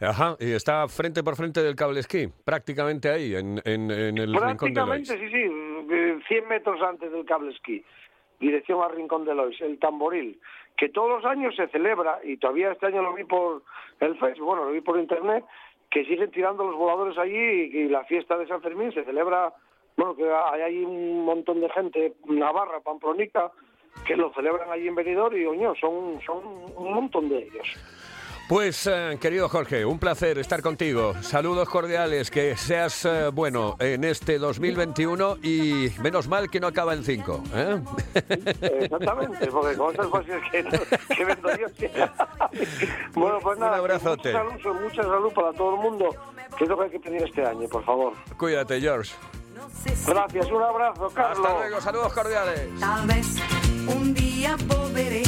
Ajá, 0.00 0.36
y 0.38 0.52
está 0.52 0.86
frente 0.86 1.24
por 1.24 1.34
frente 1.34 1.62
del 1.62 1.74
cable 1.74 2.00
esquí, 2.00 2.28
prácticamente 2.44 3.10
ahí, 3.10 3.34
en, 3.34 3.60
en, 3.64 3.90
en 3.90 4.18
el 4.18 4.32
Rincón 4.32 4.72
de 4.72 4.86
Lois. 4.86 5.08
Prácticamente, 5.08 5.18
sí, 5.18 5.28
sí, 5.30 5.92
eh, 5.92 6.20
100 6.28 6.48
metros 6.48 6.80
antes 6.80 7.10
del 7.10 7.24
cable 7.24 7.50
esquí, 7.52 7.84
dirección 8.38 8.80
al 8.82 8.94
Rincón 8.94 9.24
de 9.24 9.34
Lois, 9.34 9.60
el 9.60 9.80
tamboril, 9.80 10.40
que 10.76 10.90
todos 10.90 11.08
los 11.10 11.24
años 11.24 11.56
se 11.56 11.66
celebra, 11.68 12.20
y 12.22 12.36
todavía 12.36 12.70
este 12.70 12.86
año 12.86 13.02
lo 13.02 13.14
vi 13.14 13.24
por 13.24 13.62
el 13.98 14.16
Facebook, 14.18 14.46
bueno, 14.46 14.66
lo 14.66 14.70
vi 14.70 14.80
por 14.80 14.98
internet, 14.98 15.44
que 15.90 16.04
siguen 16.04 16.30
tirando 16.30 16.64
los 16.64 16.76
voladores 16.76 17.16
allí 17.18 17.34
y, 17.34 17.78
y 17.78 17.88
la 17.88 18.04
fiesta 18.04 18.36
de 18.36 18.46
San 18.46 18.62
Fermín 18.62 18.92
se 18.92 19.04
celebra, 19.04 19.52
bueno, 19.96 20.14
que 20.16 20.24
hay 20.30 20.62
ahí 20.62 20.84
un 20.84 21.24
montón 21.24 21.60
de 21.60 21.68
gente, 21.70 22.14
Navarra, 22.26 22.80
Pamplonica, 22.80 23.50
que 24.06 24.16
lo 24.16 24.32
celebran 24.34 24.70
allí 24.70 24.88
en 24.88 24.94
Benidorm 24.94 25.36
y, 25.36 25.46
oño, 25.46 25.74
son, 25.80 26.20
son 26.24 26.42
un 26.76 26.92
montón 26.92 27.28
de 27.28 27.38
ellos. 27.38 27.76
Pues, 28.48 28.86
eh, 28.86 29.18
querido 29.20 29.48
Jorge, 29.48 29.84
un 29.84 29.98
placer 29.98 30.38
estar 30.38 30.62
contigo. 30.62 31.14
Saludos 31.20 31.68
cordiales, 31.68 32.30
que 32.30 32.56
seas 32.56 33.04
eh, 33.04 33.30
bueno 33.32 33.74
en 33.80 34.04
este 34.04 34.38
2021 34.38 35.38
y 35.42 35.90
menos 36.00 36.28
mal 36.28 36.48
que 36.48 36.60
no 36.60 36.68
acaba 36.68 36.94
en 36.94 37.02
5. 37.02 37.42
¿eh? 37.54 37.80
Exactamente, 38.82 39.48
porque 39.48 39.76
con 39.76 39.90
estas 39.90 40.06
cosas 40.06 40.40
que, 40.52 40.62
que 41.16 41.24
vendo 41.24 41.48
yo. 41.56 41.66
bueno, 43.14 43.38
pues 43.42 43.56
Un 43.56 43.60
nada, 43.64 43.78
abrazote. 43.78 44.32
Mucha 44.32 44.58
salud, 44.62 44.80
mucha 44.80 45.02
salud 45.02 45.32
para 45.32 45.52
todo 45.52 45.74
el 45.74 45.80
mundo, 45.80 46.14
que 46.56 46.64
es 46.64 46.70
lo 46.70 46.78
que 46.78 46.84
hay 46.84 46.90
que 46.90 47.00
pedir 47.00 47.22
este 47.24 47.44
año, 47.44 47.68
por 47.68 47.84
favor. 47.84 48.12
Cuídate, 48.38 48.80
George. 48.80 49.12
Gracias, 50.06 50.50
un 50.52 50.62
abrazo, 50.62 51.10
Carlos. 51.12 51.44
Hasta 51.44 51.58
luego, 51.58 51.80
saludos 51.80 52.12
cordiales. 52.12 52.68
Tal 52.78 53.06
vez 53.08 53.26
un 53.88 54.14
día 54.14 54.56
volveré. 54.68 55.24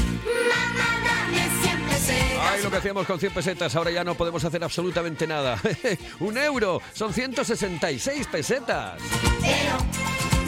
Ay, 2.13 2.63
lo 2.63 2.71
que 2.71 2.77
hacíamos 2.77 3.07
con 3.07 3.19
100 3.19 3.33
pesetas, 3.35 3.75
ahora 3.77 3.91
ya 3.91 4.05
no 4.05 4.15
podemos 4.15 4.45
hacer 4.45 4.63
absolutamente 4.65 5.27
nada. 5.27 5.61
Un 6.21 6.39
euro, 6.39 6.81
son 6.93 7.13
166 7.13 8.27
pesetas. 8.29 9.01
Pero 9.41 9.77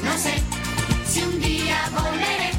no 0.05 0.19
sé 0.19 0.35
si 1.07 1.23
un 1.23 1.41
día 1.41 1.89
volveré. 1.93 2.51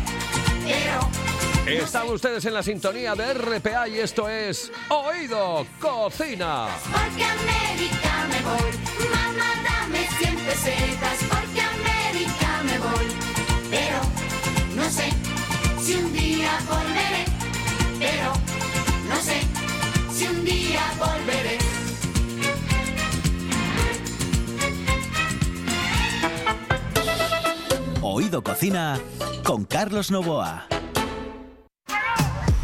Pero 1.63 1.83
Están 1.83 2.09
ustedes 2.09 2.43
en 2.45 2.53
la 2.53 2.63
sintonía 2.63 3.13
de 3.15 3.33
RPA 3.33 3.87
y 3.87 3.99
esto 3.99 4.27
es 4.27 4.71
Oído 4.89 5.65
Cocina. 5.79 6.67
porque 6.91 7.23
América 7.23 8.27
me 8.29 8.41
voy. 8.41 8.71
Mamá, 9.09 9.51
dame 9.63 10.07
100 10.17 10.35
pesetas 10.37 11.19
porque 11.29 11.61
a 11.61 11.69
América 11.69 12.63
me 12.65 12.79
voy. 12.79 13.05
Pero 13.69 13.99
no 14.75 14.89
sé 14.89 15.09
si 15.81 15.93
un 15.95 16.11
día 16.13 16.51
volveré. 16.67 17.25
Pero 17.99 18.33
un 20.27 20.45
día 20.45 20.81
volveré. 20.99 21.57
Oído 28.01 28.43
Cocina 28.43 28.99
con 29.43 29.65
Carlos 29.65 30.11
Novoa. 30.11 30.67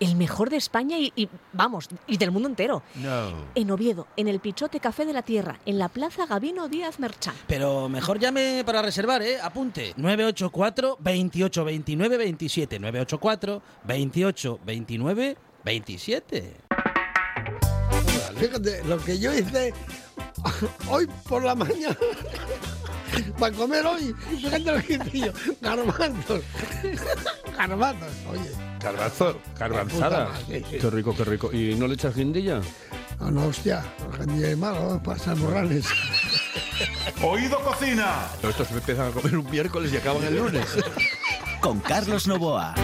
El 0.00 0.16
mejor 0.16 0.50
de 0.50 0.56
España 0.56 0.98
y, 0.98 1.12
y, 1.14 1.28
vamos, 1.52 1.88
y 2.06 2.16
del 2.16 2.30
mundo 2.30 2.48
entero. 2.48 2.82
No. 2.96 3.32
En 3.54 3.70
Oviedo, 3.70 4.06
en 4.16 4.28
el 4.28 4.40
Pichote 4.40 4.80
Café 4.80 5.04
de 5.04 5.12
la 5.12 5.22
Tierra, 5.22 5.60
en 5.66 5.78
la 5.78 5.88
Plaza 5.88 6.26
Gabino 6.26 6.68
Díaz 6.68 6.98
Merchán. 6.98 7.34
Pero 7.46 7.88
mejor 7.88 8.18
llame 8.18 8.62
para 8.64 8.82
reservar, 8.82 9.22
¿eh? 9.22 9.38
Apunte. 9.40 9.92
984 9.96 10.96
28 11.00 11.64
29 11.64 12.16
27. 12.16 12.78
984 12.78 13.62
28 13.84 14.60
29 14.64 15.36
27. 15.64 16.56
Fíjate, 18.36 18.84
lo 18.84 18.98
que 18.98 19.18
yo 19.18 19.34
hice 19.34 19.74
hoy 20.88 21.06
por 21.28 21.44
la 21.44 21.54
mañana 21.54 21.96
para 23.38 23.54
comer 23.54 23.84
hoy, 23.84 24.14
fíjate 24.30 24.60
lo 24.60 24.82
que 24.82 24.94
hice 24.94 25.18
yo, 25.26 25.32
garbanzos, 25.60 26.42
garbanzos, 27.56 28.12
oye. 28.30 28.69
Garbanzo, 28.82 29.40
garbanzada. 29.58 30.30
Qué 30.48 30.90
rico, 30.90 31.14
qué 31.14 31.24
rico. 31.24 31.52
¿Y 31.52 31.74
no 31.74 31.86
le 31.86 31.94
echas 31.94 32.16
guindilla? 32.16 32.60
No, 33.20 33.30
no, 33.30 33.46
hostia, 33.46 33.84
el 34.18 34.44
es 34.44 34.56
malo, 34.56 35.00
para 35.04 35.34
morrales. 35.34 35.86
Oído 37.22 37.60
Cocina. 37.60 38.26
Estos 38.42 38.70
empiezan 38.70 39.08
a 39.08 39.10
comer 39.10 39.36
un 39.36 39.50
miércoles 39.50 39.92
y 39.92 39.98
acaban 39.98 40.24
el 40.24 40.36
lunes. 40.36 40.66
Con 41.60 41.80
Carlos 41.80 42.26
Novoa. 42.26 42.74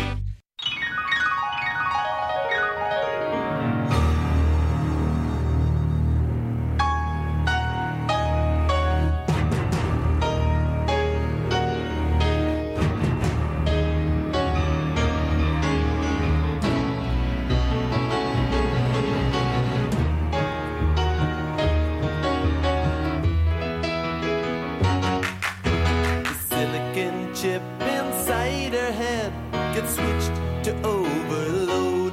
Head 29.07 29.33
gets 29.75 29.95
switched 29.97 30.35
to 30.67 30.73
overload. 30.97 32.13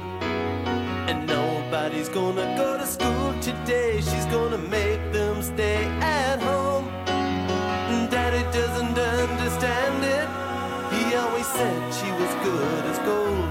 And 1.10 1.18
nobody's 1.26 2.08
gonna 2.08 2.48
go 2.62 2.68
to 2.82 2.86
school 2.96 3.28
today. 3.48 3.92
She's 4.08 4.26
gonna 4.36 4.62
make 4.78 5.02
them 5.12 5.42
stay 5.42 5.82
at 6.22 6.38
home. 6.50 6.86
And 7.90 8.10
Daddy 8.14 8.42
doesn't 8.58 8.98
understand 9.18 9.98
it. 10.16 10.28
He 10.94 11.02
always 11.22 11.48
said 11.58 11.78
she 11.98 12.10
was 12.20 12.32
good 12.48 12.82
as 12.92 12.98
gold. 13.10 13.50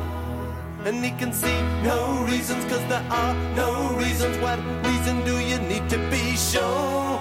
And 0.88 0.96
he 1.06 1.12
can 1.22 1.32
see 1.44 1.60
no 1.92 2.00
reasons, 2.32 2.64
cause 2.72 2.86
there 2.92 3.08
are 3.22 3.36
no 3.64 3.72
reasons. 4.04 4.36
What 4.46 4.60
reason 4.88 5.16
do 5.30 5.36
you 5.50 5.58
need 5.72 5.86
to 5.94 6.00
be 6.14 6.26
shown? 6.52 7.20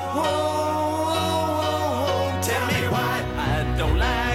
Tell 2.48 2.64
me 2.72 2.80
why 2.94 3.14
I 3.54 3.56
don't 3.78 3.98
like 4.08 4.31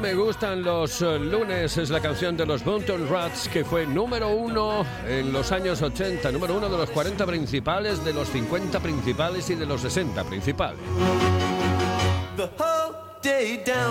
me 0.00 0.14
gustan 0.14 0.62
los 0.62 1.02
eh, 1.02 1.18
lunes 1.18 1.76
es 1.76 1.90
la 1.90 2.00
canción 2.00 2.36
de 2.36 2.46
los 2.46 2.64
Bunton 2.64 3.08
Rats 3.08 3.48
que 3.48 3.64
fue 3.64 3.86
número 3.86 4.28
uno 4.28 4.84
en 5.06 5.32
los 5.32 5.52
años 5.52 5.82
80, 5.82 6.32
número 6.32 6.56
uno 6.56 6.68
de 6.68 6.78
los 6.78 6.90
40 6.90 7.26
principales, 7.26 8.02
de 8.04 8.14
los 8.14 8.28
50 8.28 8.80
principales 8.80 9.50
y 9.50 9.54
de 9.56 9.66
los 9.66 9.82
60 9.82 10.24
principales. 10.24 10.80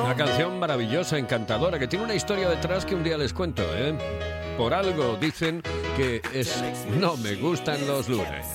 Una 0.03 0.15
canción 0.15 0.59
maravillosa, 0.59 1.17
encantadora, 1.17 1.77
que 1.77 1.87
tiene 1.87 2.05
una 2.05 2.15
historia 2.15 2.49
detrás 2.49 2.85
que 2.85 2.95
un 2.95 3.03
día 3.03 3.17
les 3.17 3.31
cuento, 3.31 3.63
¿eh? 3.75 3.95
Por 4.57 4.73
algo 4.73 5.17
dicen 5.17 5.61
que 5.95 6.21
es 6.33 6.63
no 6.99 7.15
me 7.17 7.35
gustan 7.35 7.85
los 7.87 8.09
lunes. 8.09 8.45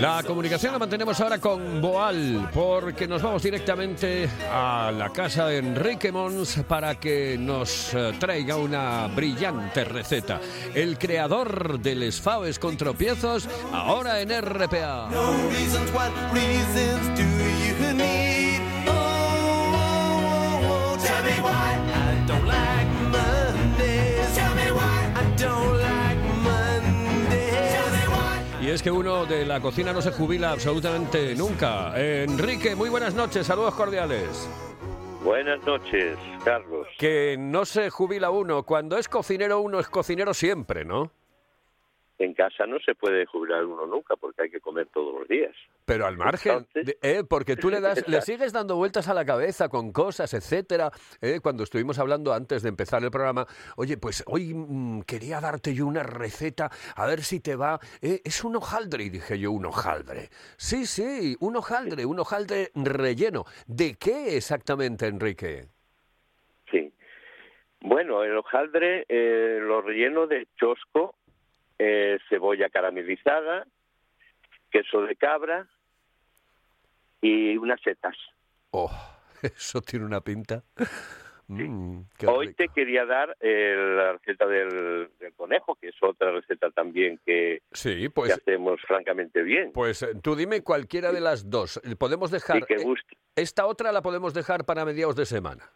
La 0.00 0.22
comunicación 0.22 0.72
la 0.72 0.78
mantenemos 0.78 1.20
ahora 1.20 1.38
con 1.38 1.80
Boal, 1.80 2.48
porque 2.54 3.08
nos 3.08 3.20
vamos 3.20 3.42
directamente 3.42 4.30
a 4.48 4.92
la 4.96 5.10
casa 5.10 5.46
de 5.46 5.58
Enrique 5.58 6.12
Mons 6.12 6.60
para 6.68 6.94
que 7.00 7.36
nos 7.36 7.92
eh, 7.94 8.12
traiga 8.20 8.54
una 8.56 9.08
brillante 9.08 9.84
receta. 9.84 10.40
El 10.72 10.98
creador 10.98 11.80
del 11.80 12.04
esfaves 12.04 12.60
con 12.60 12.76
tropiezos, 12.76 13.48
ahora 13.72 14.20
en 14.20 14.30
RPA. 14.40 15.08
No 15.10 15.32
Y 28.68 28.70
es 28.70 28.82
que 28.82 28.90
uno 28.90 29.24
de 29.24 29.46
la 29.46 29.60
cocina 29.60 29.94
no 29.94 30.02
se 30.02 30.12
jubila 30.12 30.50
absolutamente 30.52 31.34
nunca. 31.34 31.98
Enrique, 31.98 32.76
muy 32.76 32.90
buenas 32.90 33.14
noches, 33.14 33.46
saludos 33.46 33.72
cordiales. 33.72 34.46
Buenas 35.24 35.64
noches, 35.64 36.18
Carlos. 36.44 36.86
Que 36.98 37.36
no 37.38 37.64
se 37.64 37.88
jubila 37.88 38.28
uno, 38.28 38.64
cuando 38.64 38.98
es 38.98 39.08
cocinero 39.08 39.60
uno 39.60 39.80
es 39.80 39.88
cocinero 39.88 40.34
siempre, 40.34 40.84
¿no? 40.84 41.12
En 42.20 42.34
casa 42.34 42.66
no 42.66 42.80
se 42.80 42.96
puede 42.96 43.26
jubilar 43.26 43.64
uno 43.64 43.86
nunca 43.86 44.16
porque 44.16 44.42
hay 44.42 44.50
que 44.50 44.58
comer 44.60 44.88
todos 44.92 45.20
los 45.20 45.28
días. 45.28 45.54
Pero 45.84 46.04
al 46.04 46.16
margen, 46.16 46.66
de- 46.74 46.98
eh, 47.00 47.22
porque 47.28 47.54
tú 47.54 47.70
le 47.70 47.80
das, 47.80 48.06
le 48.08 48.20
sigues 48.22 48.52
dando 48.52 48.74
vueltas 48.74 49.06
a 49.08 49.14
la 49.14 49.24
cabeza 49.24 49.68
con 49.68 49.92
cosas, 49.92 50.34
etcétera. 50.34 50.90
eh, 51.20 51.38
cuando 51.40 51.62
estuvimos 51.62 51.96
hablando 52.00 52.32
antes 52.34 52.62
de 52.64 52.70
empezar 52.70 53.04
el 53.04 53.12
programa, 53.12 53.46
oye, 53.76 53.96
pues 53.98 54.24
hoy 54.26 54.52
mm, 54.52 55.02
quería 55.02 55.40
darte 55.40 55.72
yo 55.74 55.86
una 55.86 56.02
receta, 56.02 56.70
a 56.96 57.06
ver 57.06 57.20
si 57.22 57.38
te 57.38 57.54
va. 57.54 57.78
eh, 58.02 58.20
es 58.24 58.42
un 58.42 58.56
hojaldre, 58.56 59.04
y 59.04 59.10
dije 59.10 59.38
yo, 59.38 59.52
un 59.52 59.66
hojaldre. 59.66 60.28
Sí, 60.56 60.86
sí, 60.86 61.36
un 61.38 61.54
hojaldre, 61.56 62.04
un 62.04 62.18
hojaldre 62.18 62.72
relleno. 62.74 63.44
¿De 63.68 63.94
qué 63.94 64.36
exactamente, 64.36 65.06
Enrique? 65.06 65.66
Sí. 66.70 66.92
Bueno, 67.80 68.24
el 68.24 68.36
hojaldre 68.36 69.06
eh, 69.08 69.60
lo 69.62 69.80
relleno 69.82 70.26
de 70.26 70.48
chosco, 70.58 71.14
eh, 71.78 72.18
cebolla 72.28 72.68
caramelizada, 72.68 73.66
queso 74.70 75.02
de 75.02 75.16
cabra 75.16 75.66
y 77.20 77.56
unas 77.56 77.80
setas. 77.80 78.16
Oh, 78.70 78.90
eso 79.42 79.80
tiene 79.80 80.04
una 80.04 80.20
pinta. 80.20 80.62
Mm, 81.50 82.00
Hoy 82.26 82.52
te 82.52 82.68
quería 82.68 83.06
dar 83.06 83.34
eh, 83.40 83.74
la 83.96 84.12
receta 84.12 84.46
del, 84.46 85.08
del 85.18 85.32
conejo, 85.34 85.76
que 85.76 85.88
es 85.88 85.94
otra 86.02 86.30
receta 86.30 86.70
también 86.70 87.18
que, 87.24 87.62
Sí, 87.72 88.02
que 88.02 88.10
pues, 88.10 88.32
hacemos 88.32 88.78
francamente 88.86 89.42
bien. 89.42 89.72
pues 89.72 90.02
eh, 90.02 90.08
tú 90.22 90.36
dime 90.36 90.62
cualquiera 90.62 91.10
de 91.10 91.20
las 91.22 91.48
dos. 91.48 91.80
Podemos 91.98 92.30
dejar. 92.30 92.66
que 92.66 92.74
eh, 92.74 92.84
guste. 92.84 93.16
Esta 93.34 93.64
otra 93.64 93.92
la 93.92 94.02
podemos 94.02 94.34
dejar 94.34 94.66
para 94.66 94.84
mediados 94.84 95.16
de 95.16 95.24
semana. 95.24 95.70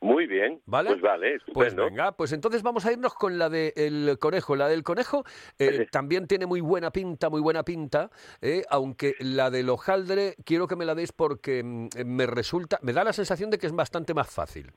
Muy 0.00 0.26
bien. 0.26 0.60
¿Vale? 0.64 0.90
Pues 0.90 1.02
vale, 1.02 1.38
Pues 1.52 1.74
venga, 1.74 2.12
pues 2.12 2.32
entonces 2.32 2.62
vamos 2.62 2.86
a 2.86 2.92
irnos 2.92 3.14
con 3.14 3.38
la 3.38 3.50
del 3.50 4.18
conejo. 4.18 4.56
La 4.56 4.68
del 4.68 4.82
conejo 4.82 5.24
eh, 5.58 5.86
también 5.90 6.26
tiene 6.26 6.46
muy 6.46 6.62
buena 6.62 6.90
pinta, 6.90 7.28
muy 7.28 7.42
buena 7.42 7.64
pinta, 7.64 8.10
eh, 8.40 8.62
aunque 8.70 9.14
la 9.20 9.50
del 9.50 9.68
hojaldre 9.68 10.36
quiero 10.44 10.66
que 10.66 10.76
me 10.76 10.86
la 10.86 10.94
deis 10.94 11.12
porque 11.12 11.62
mm, 11.62 11.88
me 12.06 12.26
resulta, 12.26 12.78
me 12.82 12.94
da 12.94 13.04
la 13.04 13.12
sensación 13.12 13.50
de 13.50 13.58
que 13.58 13.66
es 13.66 13.74
bastante 13.74 14.14
más 14.14 14.34
fácil. 14.34 14.72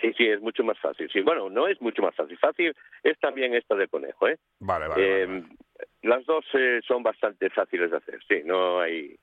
Sí, 0.00 0.12
sí, 0.16 0.26
es 0.26 0.40
mucho 0.40 0.62
más 0.62 0.78
fácil. 0.78 1.08
Sí, 1.12 1.22
bueno, 1.22 1.50
no 1.50 1.66
es 1.66 1.80
mucho 1.80 2.02
más 2.02 2.14
fácil. 2.14 2.38
Fácil 2.38 2.76
es 3.02 3.18
también 3.18 3.54
esta 3.54 3.74
de 3.74 3.88
conejo, 3.88 4.28
¿eh? 4.28 4.38
Vale, 4.60 4.86
Eh, 4.96 5.42
Las 6.02 6.24
dos 6.26 6.44
eh, 6.54 6.80
son 6.86 7.02
bastante 7.02 7.50
fáciles 7.50 7.90
de 7.90 7.96
hacer, 7.96 8.20
sí, 8.28 8.42
no 8.44 8.78
hay 8.80 9.18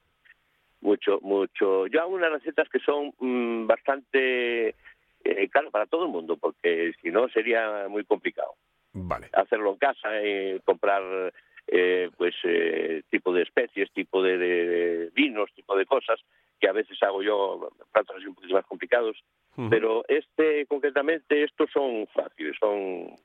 mucho, 0.84 1.19
mucho. 1.22 1.88
Yo 1.88 2.02
hago 2.02 2.13
unas 2.13 2.32
recetas 2.32 2.69
que 2.69 2.80
son 2.80 3.13
mm, 3.19 3.65
bastante, 3.65 4.76
eh, 5.24 5.50
claro, 5.50 5.72
para 5.72 5.86
todo 5.88 6.06
el 6.06 6.12
mundo, 6.12 6.38
porque 6.38 6.91
si 7.02 7.10
no 7.10 7.28
sería 7.30 7.88
muy 7.89 8.04
complicado. 8.06 8.54
Vale. 8.93 9.30
Hacerlo 9.34 9.72
en 9.72 9.78
casa, 9.78 10.22
eh, 10.22 10.60
comprar, 10.65 11.34
eh, 11.67 12.10
pues, 12.17 12.36
eh, 12.43 13.02
tipo 13.10 13.34
de 13.34 13.41
especies, 13.43 13.91
tipo 13.93 14.22
de, 14.22 14.38
de- 14.38 14.67
de 14.67 15.10
vinos, 15.15 15.50
tipo 15.56 15.76
de 15.76 15.86
cosas, 15.86 16.19
que 16.60 16.67
a 16.67 16.74
veces 16.74 17.02
hago 17.02 17.24
yo 17.24 17.69
platos 17.91 18.15
así 18.15 18.28
un 18.28 18.36
poquito 18.36 18.54
más 18.54 18.65
complicados. 18.65 19.17
Pero 19.69 20.04
este, 20.08 20.65
concretamente, 20.65 21.43
estos 21.43 21.69
son 21.72 22.08
fáciles, 22.08 22.56
son 22.60 23.15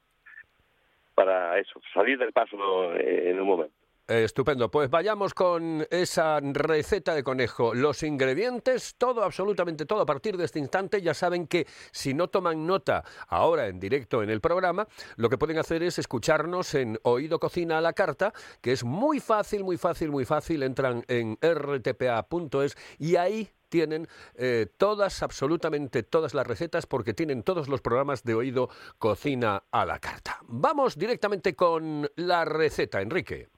para 1.15 1.59
eso, 1.59 1.81
salir 1.93 2.19
del 2.19 2.33
paso 2.33 2.95
en 2.97 3.41
un 3.41 3.47
momento. 3.47 3.75
Estupendo, 4.09 4.71
pues 4.71 4.89
vayamos 4.89 5.35
con 5.35 5.87
esa 5.91 6.41
receta 6.41 7.15
de 7.15 7.23
conejo. 7.23 7.75
Los 7.75 8.03
ingredientes, 8.03 8.95
todo, 8.97 9.23
absolutamente 9.23 9.85
todo, 9.85 10.01
a 10.01 10.07
partir 10.07 10.39
de 10.39 10.47
este 10.47 10.59
instante 10.59 11.03
ya 11.03 11.13
saben 11.13 11.47
que 11.47 11.67
si 11.93 12.15
no 12.15 12.29
toman 12.29 12.67
nota 12.67 13.05
ahora 13.27 13.67
en 13.67 13.79
directo 13.79 14.23
en 14.23 14.31
el 14.31 14.41
programa, 14.41 14.89
lo 15.17 15.29
que 15.29 15.37
pueden 15.37 15.59
hacer 15.59 15.83
es 15.83 15.99
escucharnos 15.99 16.75
en 16.75 16.99
Oído 17.03 17.39
Cocina 17.39 17.77
a 17.77 17.81
la 17.83 17.93
Carta, 17.93 18.33
que 18.63 18.73
es 18.73 18.83
muy 18.83 19.21
fácil, 19.21 19.63
muy 19.63 19.77
fácil, 19.77 20.11
muy 20.11 20.25
fácil. 20.25 20.63
Entran 20.63 21.05
en 21.09 21.37
rtpa.es 21.43 22.79
y 22.99 23.17
ahí 23.17 23.51
tienen 23.69 24.09
eh, 24.37 24.69
todas, 24.79 25.23
absolutamente 25.23 26.03
todas 26.03 26.33
las 26.33 26.47
recetas, 26.47 26.87
porque 26.87 27.13
tienen 27.13 27.43
todos 27.43 27.69
los 27.69 27.83
programas 27.83 28.25
de 28.25 28.35
Oído 28.35 28.71
Cocina 28.97 29.65
a 29.71 29.85
la 29.85 29.99
Carta. 29.99 30.39
Vamos 30.45 30.97
directamente 30.97 31.55
con 31.55 32.11
la 32.17 32.47
receta, 32.47 33.03
Enrique. 33.03 33.49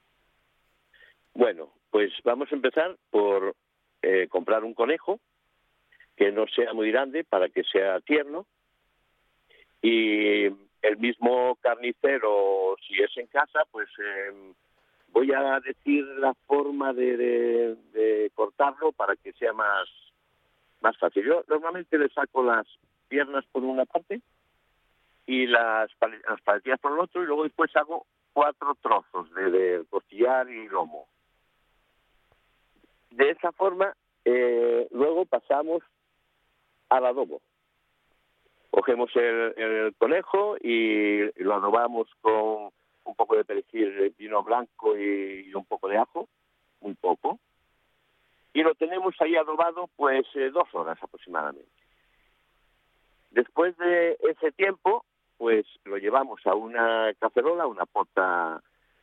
Bueno, 1.34 1.72
pues 1.90 2.12
vamos 2.24 2.50
a 2.50 2.54
empezar 2.54 2.96
por 3.10 3.54
eh, 4.02 4.28
comprar 4.28 4.64
un 4.64 4.74
conejo 4.74 5.20
que 6.16 6.32
no 6.32 6.46
sea 6.48 6.72
muy 6.74 6.90
grande 6.90 7.24
para 7.24 7.48
que 7.48 7.64
sea 7.64 8.00
tierno 8.00 8.46
y 9.82 10.44
el 10.82 10.96
mismo 10.98 11.56
carnicero, 11.60 12.76
si 12.86 13.02
es 13.02 13.16
en 13.16 13.26
casa, 13.26 13.60
pues 13.70 13.88
eh, 13.98 14.52
voy 15.08 15.32
a 15.32 15.60
decir 15.60 16.04
la 16.18 16.34
forma 16.46 16.92
de, 16.92 17.76
cortarlo 18.34 18.92
para 18.92 19.16
que 19.16 19.32
sea 19.34 19.52
más, 19.52 19.88
más 20.80 20.96
fácil. 20.98 21.24
Yo 21.24 21.44
normalmente 21.48 21.98
le 21.98 22.08
saco 22.08 22.42
las 22.42 22.66
piernas 23.08 23.44
por 23.52 23.64
una 23.64 23.84
parte 23.84 24.20
y 25.26 25.46
las, 25.46 25.90
las 26.00 26.80
por 26.80 26.92
el 26.92 26.98
otro 26.98 27.22
y 27.22 27.26
luego 27.26 27.44
después 27.44 27.74
hago 27.76 28.06
cuatro 28.32 28.74
trozos 28.80 29.32
de, 29.34 29.50
de 29.50 29.84
costillar 29.90 30.48
y 30.48 30.68
lomo. 30.68 31.06
De 33.10 33.30
esa 33.30 33.52
forma, 33.52 33.94
eh, 34.24 34.88
luego 34.92 35.24
pasamos 35.26 35.82
al 36.88 37.06
adobo. 37.06 37.40
Cogemos 38.70 39.10
el, 39.16 39.94
conejo 39.98 40.56
y 40.60 41.30
lo 41.42 41.54
adobamos 41.54 42.08
con 42.20 42.70
un 43.04 43.14
poco 43.16 43.36
de 43.36 43.44
perejil, 43.44 43.96
de 43.96 44.12
vino 44.16 44.42
blanco 44.42 44.96
y 44.96 45.52
un 45.54 45.64
poco 45.64 45.88
de 45.88 45.98
ajo, 45.98 46.28
muy 46.80 46.94
poco. 46.94 47.40
Y 48.52 48.62
lo 48.62 48.74
tenemos 48.74 49.14
ahí 49.20 49.36
adobado 49.36 49.88
pues 49.96 50.26
eh, 50.34 50.50
dos 50.50 50.68
horas 50.72 50.98
aproximadamente. 51.02 51.70
Después 53.30 53.76
de 53.78 54.18
ese 54.28 54.50
tiempo, 54.52 55.04
pues 55.38 55.64
lo 55.84 55.96
llevamos 55.98 56.44
a 56.46 56.54
una 56.54 57.12
cacerola, 57.18 57.66
una 57.66 57.86
pota 57.86 58.60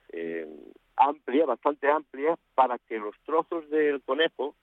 eh, 0.10 0.48
amplia, 0.98 1.46
bastante 1.46 1.90
amplia, 1.90 2.38
para 2.56 2.78
que 2.80 2.98
los 2.98 3.16
trozos 3.26 3.70
del 3.70 4.02
conejo 4.02 4.56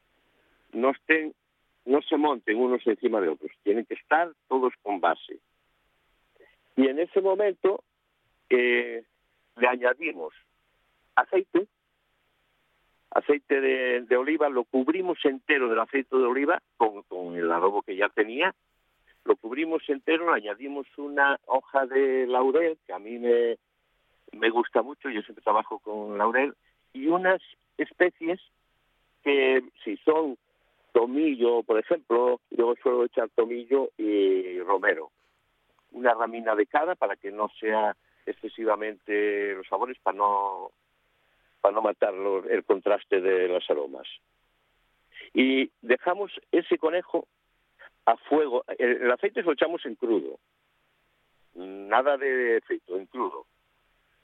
no 0.73 0.91
estén, 0.91 1.35
no 1.85 2.03
se 2.03 2.17
monten 2.17 2.59
unos 2.59 2.87
encima 2.87 3.21
de 3.21 3.29
otros. 3.29 3.51
Tienen 3.63 3.87
que 3.87 3.95
estar 3.95 4.33
todos 4.49 4.73
con 4.83 5.01
base. 5.01 5.39
Y 6.77 6.89
en 6.89 6.99
ese 6.99 7.21
momento 7.21 7.83
eh, 8.51 9.05
le 9.57 9.69
añadimos 9.69 10.35
aceite, 11.15 11.67
aceite 13.11 13.61
de, 13.61 14.17
oliva, 14.17 14.49
lo 14.49 14.65
cubrimos 14.65 15.19
entero 15.25 15.69
del 15.69 15.79
aceite 15.79 16.17
de 16.17 16.25
oliva 16.25 16.61
con, 16.77 17.37
el 17.37 17.51
adobo 17.51 17.83
que 17.83 17.97
ya 17.97 18.09
tenía, 18.09 18.55
lo 19.25 19.37
cubrimos 19.37 19.89
entero, 19.89 20.33
añadimos 20.33 20.87
una 20.99 21.39
hoja 21.47 21.87
de 21.87 22.27
laurel, 22.27 22.77
que 22.87 22.93
a 22.93 22.99
mí 22.99 23.19
me, 23.19 23.57
me 24.37 24.51
gusta 24.51 24.83
mucho, 24.83 25.11
yo 25.11 25.23
siempre 25.23 25.43
trabajo 25.43 25.79
con 25.79 26.19
laurel, 26.19 26.55
y 26.93 27.07
unas 27.09 27.41
especies 27.77 28.41
que 29.23 29.63
si 29.83 29.97
son 29.99 30.37
tomillo, 30.93 31.63
por 31.65 31.79
ejemplo, 31.79 32.41
yo 32.51 32.75
suelo 32.83 33.05
echar 33.05 33.29
tomillo 33.31 33.91
y 33.99 34.61
romero. 34.61 35.11
Una 35.91 36.15
ramina 36.15 36.55
de 36.55 36.67
cada 36.67 36.95
para 36.95 37.17
que 37.17 37.33
no 37.33 37.49
sea 37.61 37.97
excesivamente 38.27 39.55
los 39.55 39.67
sabores, 39.67 39.99
para 39.99 40.17
no, 40.17 40.71
para 41.61 41.75
no 41.75 41.83
matar 41.83 42.15
el 42.49 42.65
contraste 42.65 43.21
de 43.21 43.49
los 43.49 43.69
aromas. 43.69 44.07
Y 45.33 45.71
dejamos 45.83 46.31
ese 46.53 46.79
conejo 46.79 47.27
a 48.07 48.17
fuego. 48.17 48.65
El, 48.79 49.03
el 49.03 49.11
aceite 49.11 49.43
lo 49.43 49.53
echamos 49.53 49.85
en 49.87 49.97
crudo. 49.97 50.39
Nada 51.55 52.17
de 52.17 52.61
frito, 52.65 52.97
en 52.97 53.07
crudo. 53.07 53.47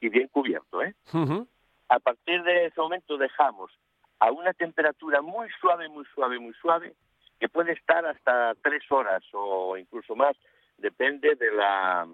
Y 0.00 0.08
bien 0.08 0.28
cubierto, 0.28 0.82
¿eh? 0.82 0.94
A 1.88 1.98
partir 1.98 2.42
de 2.42 2.66
ese 2.66 2.80
momento 2.80 3.16
dejamos 3.18 3.70
a 4.18 4.30
una 4.32 4.52
temperatura 4.52 5.20
muy 5.22 5.48
suave, 5.60 5.88
muy 5.88 6.04
suave, 6.14 6.38
muy 6.38 6.54
suave, 6.54 6.94
que 7.38 7.48
puede 7.48 7.72
estar 7.72 8.04
hasta 8.06 8.54
tres 8.62 8.82
horas 8.90 9.22
o 9.32 9.76
incluso 9.76 10.14
más, 10.14 10.36
depende 10.78 11.34
de 11.34 11.52
la 11.52 12.06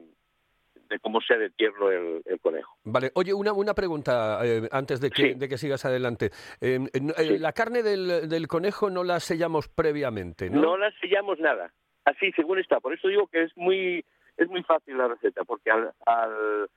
de 0.89 1.01
cómo 1.01 1.21
sea 1.21 1.37
de 1.37 1.51
tierno 1.51 1.91
el, 1.91 2.23
el 2.27 2.39
conejo. 2.41 2.77
Vale, 2.85 3.11
oye, 3.15 3.35
una, 3.35 3.53
una 3.53 3.75
pregunta 3.75 4.39
eh, 4.45 4.69
antes 4.71 5.01
de 5.01 5.11
que, 5.11 5.35
de 5.35 5.49
que 5.49 5.59
sigas 5.59 5.85
adelante. 5.85 6.31
Eh, 6.61 6.79
eh, 6.93 7.01
eh, 7.19 7.39
La 7.41 7.53
carne 7.53 7.83
del, 7.83 8.29
del 8.29 8.47
conejo 8.47 8.89
no 8.89 9.03
la 9.03 9.19
sellamos 9.19 9.69
previamente, 9.69 10.49
¿no? 10.49 10.61
No 10.61 10.77
la 10.77 10.93
sellamos 11.01 11.41
nada, 11.41 11.73
así 12.05 12.31
según 12.33 12.61
está. 12.61 12.79
Por 12.79 12.95
eso 12.95 13.09
digo 13.09 13.27
que 13.27 13.43
es 13.43 13.57
muy 13.57 14.05
es 14.37 14.49
muy 14.49 14.63
fácil 14.63 14.97
la 14.97 15.09
receta, 15.09 15.43
porque 15.45 15.71
al, 15.73 15.93
al, 16.05 16.71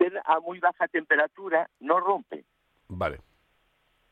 ser 0.00 0.20
a 0.24 0.40
muy 0.40 0.58
baja 0.58 0.88
temperatura 0.88 1.68
no 1.80 2.00
rompe, 2.00 2.44
Vale, 2.88 3.20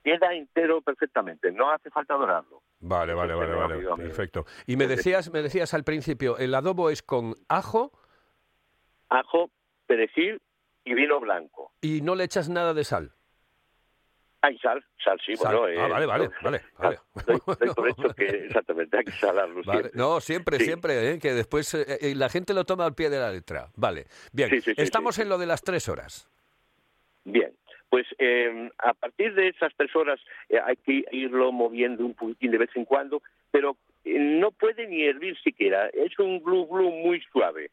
queda 0.05 0.33
entero 0.35 0.81
perfectamente, 0.83 1.51
no 1.51 1.71
hace 1.71 1.91
falta 1.91 2.15
dorarlo. 2.15 2.63
vale, 2.81 3.15
vale, 3.15 3.35
vale, 3.35 3.55
vale, 3.55 3.77
mío. 3.79 3.97
perfecto. 3.97 4.45
Y 4.67 4.77
me 4.77 4.87
decías, 4.87 5.33
me 5.33 5.43
decías 5.43 5.73
al 5.75 5.85
principio, 5.85 6.37
el 6.39 6.55
adobo 6.55 6.91
es 6.91 7.03
con 7.03 7.35
ajo 7.49 7.93
Ajo, 9.11 9.51
perejil 9.87 10.41
y 10.85 10.95
vino 10.95 11.19
blanco. 11.21 11.73
y 11.81 12.03
no 12.03 12.15
le 12.15 12.25
echas 12.25 12.49
nada 12.49 12.75
de 12.75 12.85
sal. 12.85 13.13
Hay 14.41 14.57
sal, 14.59 14.85
sal 15.03 15.19
sí, 15.27 15.35
Sal. 15.37 15.57
bueno. 15.57 15.83
Ah, 15.83 15.87
eh, 16.03 16.07
vale, 16.07 16.31
vale, 16.43 16.61
vale, 16.79 16.99
por 17.75 17.89
hecho 17.89 18.15
que 18.15 18.25
exactamente 18.47 18.99
hay 18.99 19.05
que 19.05 19.11
salarlo 19.13 19.63
Vale, 19.65 19.81
siempre. 19.81 19.91
No, 19.99 20.21
siempre, 20.21 20.59
Sí. 20.59 20.65
siempre, 20.67 21.11
¿eh? 21.13 21.19
que 21.19 21.33
después 21.33 21.75
eh, 21.75 21.99
eh, 22.01 22.15
la 22.15 22.29
gente 22.29 22.55
lo 22.55 22.65
toma 22.65 22.85
al 22.87 22.95
pie 22.95 23.11
de 23.11 23.19
la 23.19 23.33
letra. 23.33 23.69
Vale, 23.75 24.07
bien, 24.33 24.49
Sí, 24.51 24.61
sí, 24.61 24.75
sí, 24.77 24.81
estamos 24.83 25.19
en 25.19 25.29
lo 25.29 25.39
de 25.39 25.47
las 25.47 25.63
tres 25.63 25.89
horas. 25.89 26.29
Bien, 27.25 27.53
pues 27.91 28.07
eh, 28.19 28.71
a 28.79 28.95
partir 28.95 29.35
de 29.35 29.49
esas 29.49 29.73
tres 29.77 29.95
horas 29.97 30.21
hay 30.65 30.77
que 30.77 31.05
irlo 31.11 31.51
moviendo 31.51 32.07
un 32.07 32.15
poquitín 32.15 32.53
de 32.53 32.59
vez 32.59 32.71
en 32.77 32.85
cuando, 32.85 33.21
pero 33.51 33.77
no 34.05 34.53
puede 34.53 34.87
ni 34.87 35.03
hervir 35.03 35.37
siquiera. 35.41 35.89
Es 35.89 36.17
un 36.21 36.41
glue 36.43 36.65
glue 36.71 36.91
muy 37.03 37.21
suave, 37.33 37.71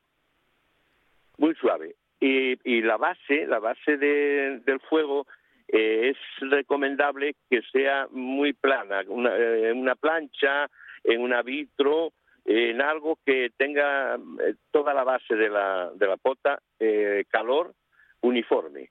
muy 1.37 1.53
suave. 1.55 1.95
Y, 2.19 2.57
y 2.63 2.81
la 2.81 2.97
base, 2.97 3.45
la 3.45 3.59
base 3.59 3.97
de- 3.97 4.61
del 4.65 4.79
fuego 4.81 5.27
eh, 5.67 6.09
es 6.13 6.49
recomendable 6.49 7.35
que 7.49 7.61
sea 7.71 8.07
muy 8.11 8.53
plana, 8.53 9.03
una, 9.07 9.35
eh, 9.37 9.71
una 9.73 9.95
plancha, 9.95 10.67
en 11.03 11.21
una 11.21 11.41
vitro, 11.41 12.11
en 12.45 12.81
algo 12.81 13.17
que 13.25 13.49
tenga 13.57 14.15
eh, 14.15 14.55
toda 14.71 14.93
la 14.93 15.03
base 15.03 15.35
de 15.35 15.49
la, 15.49 15.91
de 15.95 16.07
la 16.07 16.17
pota 16.17 16.59
calor 17.29 17.73
uniforme. 18.21 18.89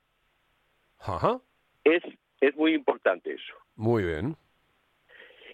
Ajá, 1.00 1.40
Es, 1.84 2.02
es 2.40 2.56
muy 2.56 2.74
importante 2.74 3.32
eso. 3.34 3.54
muy 3.76 4.04
bien. 4.04 4.36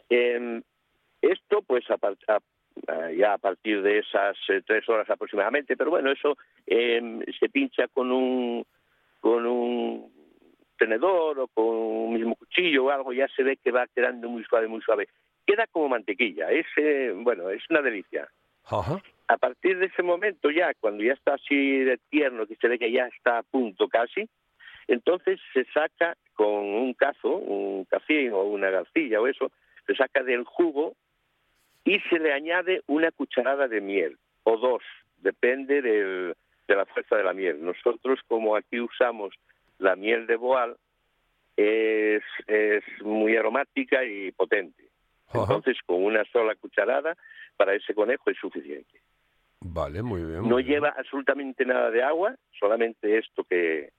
Eh, 0.08 0.62
esto, 1.22 1.62
pues, 1.62 1.84
a 1.90 1.94
a- 2.28 2.40
ya 3.12 3.34
a 3.34 3.38
partir 3.38 3.82
de 3.82 3.98
esas 3.98 4.36
tres 4.66 4.88
horas 4.88 5.08
aproximadamente, 5.10 5.76
pero 5.76 5.90
bueno, 5.90 6.10
eso 6.10 6.36
eh, 6.66 7.20
se 7.38 7.48
pincha 7.50 7.88
con 7.88 8.10
un 8.10 8.64
con 9.20 9.44
un 9.44 10.10
tenedor 10.80 11.38
o 11.38 11.46
con 11.48 11.64
un 11.66 12.14
mismo 12.14 12.34
cuchillo 12.36 12.86
o 12.86 12.90
algo, 12.90 13.12
ya 13.12 13.28
se 13.36 13.42
ve 13.42 13.56
que 13.62 13.70
va 13.70 13.86
quedando 13.94 14.28
muy 14.30 14.42
suave, 14.44 14.66
muy 14.66 14.80
suave. 14.80 15.08
Queda 15.46 15.66
como 15.66 15.88
mantequilla, 15.90 16.50
es 16.50 16.66
eh, 16.76 17.12
bueno, 17.14 17.50
es 17.50 17.62
una 17.70 17.82
delicia. 17.82 18.26
Ajá. 18.64 19.00
A 19.28 19.36
partir 19.36 19.78
de 19.78 19.86
ese 19.86 20.02
momento 20.02 20.50
ya, 20.50 20.72
cuando 20.80 21.04
ya 21.04 21.12
está 21.12 21.34
así 21.34 21.78
de 21.84 21.98
tierno, 22.08 22.46
que 22.46 22.56
se 22.56 22.66
ve 22.68 22.78
que 22.78 22.90
ya 22.90 23.06
está 23.06 23.38
a 23.38 23.42
punto 23.42 23.88
casi, 23.88 24.28
entonces 24.88 25.38
se 25.52 25.64
saca 25.66 26.16
con 26.34 26.48
un 26.84 26.94
cazo, 26.94 27.36
un 27.36 27.84
café 27.84 28.32
o 28.32 28.42
una 28.44 28.70
garcilla 28.70 29.20
o 29.20 29.26
eso, 29.26 29.52
se 29.86 29.94
saca 29.94 30.22
del 30.22 30.44
jugo 30.44 30.94
y 31.84 32.00
se 32.08 32.18
le 32.18 32.32
añade 32.32 32.82
una 32.86 33.10
cucharada 33.12 33.68
de 33.68 33.80
miel 33.80 34.16
o 34.44 34.56
dos, 34.56 34.82
depende 35.18 35.82
del- 35.82 36.34
de 36.66 36.76
la 36.76 36.86
fuerza 36.86 37.16
de 37.16 37.24
la 37.24 37.32
miel. 37.32 37.64
Nosotros, 37.64 38.20
como 38.28 38.54
aquí 38.56 38.78
usamos 38.80 39.34
la 39.80 39.96
miel 39.96 40.26
de 40.26 40.36
boal, 40.36 40.76
es, 41.56 42.22
es 42.46 42.84
muy 43.02 43.36
aromática 43.36 44.04
y 44.04 44.32
potente. 44.32 44.84
Entonces, 45.32 45.78
con 45.86 46.02
una 46.02 46.24
sola 46.32 46.54
cucharada 46.56 47.16
para 47.56 47.74
ese 47.74 47.94
conejo 47.94 48.30
es 48.30 48.36
suficiente. 48.38 49.00
Vale, 49.60 50.02
muy 50.02 50.24
bien. 50.24 50.48
No 50.48 50.56
bien. 50.56 50.68
lleva 50.68 50.94
absolutamente 50.96 51.64
nada 51.64 51.90
de 51.90 52.02
agua, 52.02 52.34
solamente 52.58 53.18
esto 53.18 53.44
que 53.44 53.90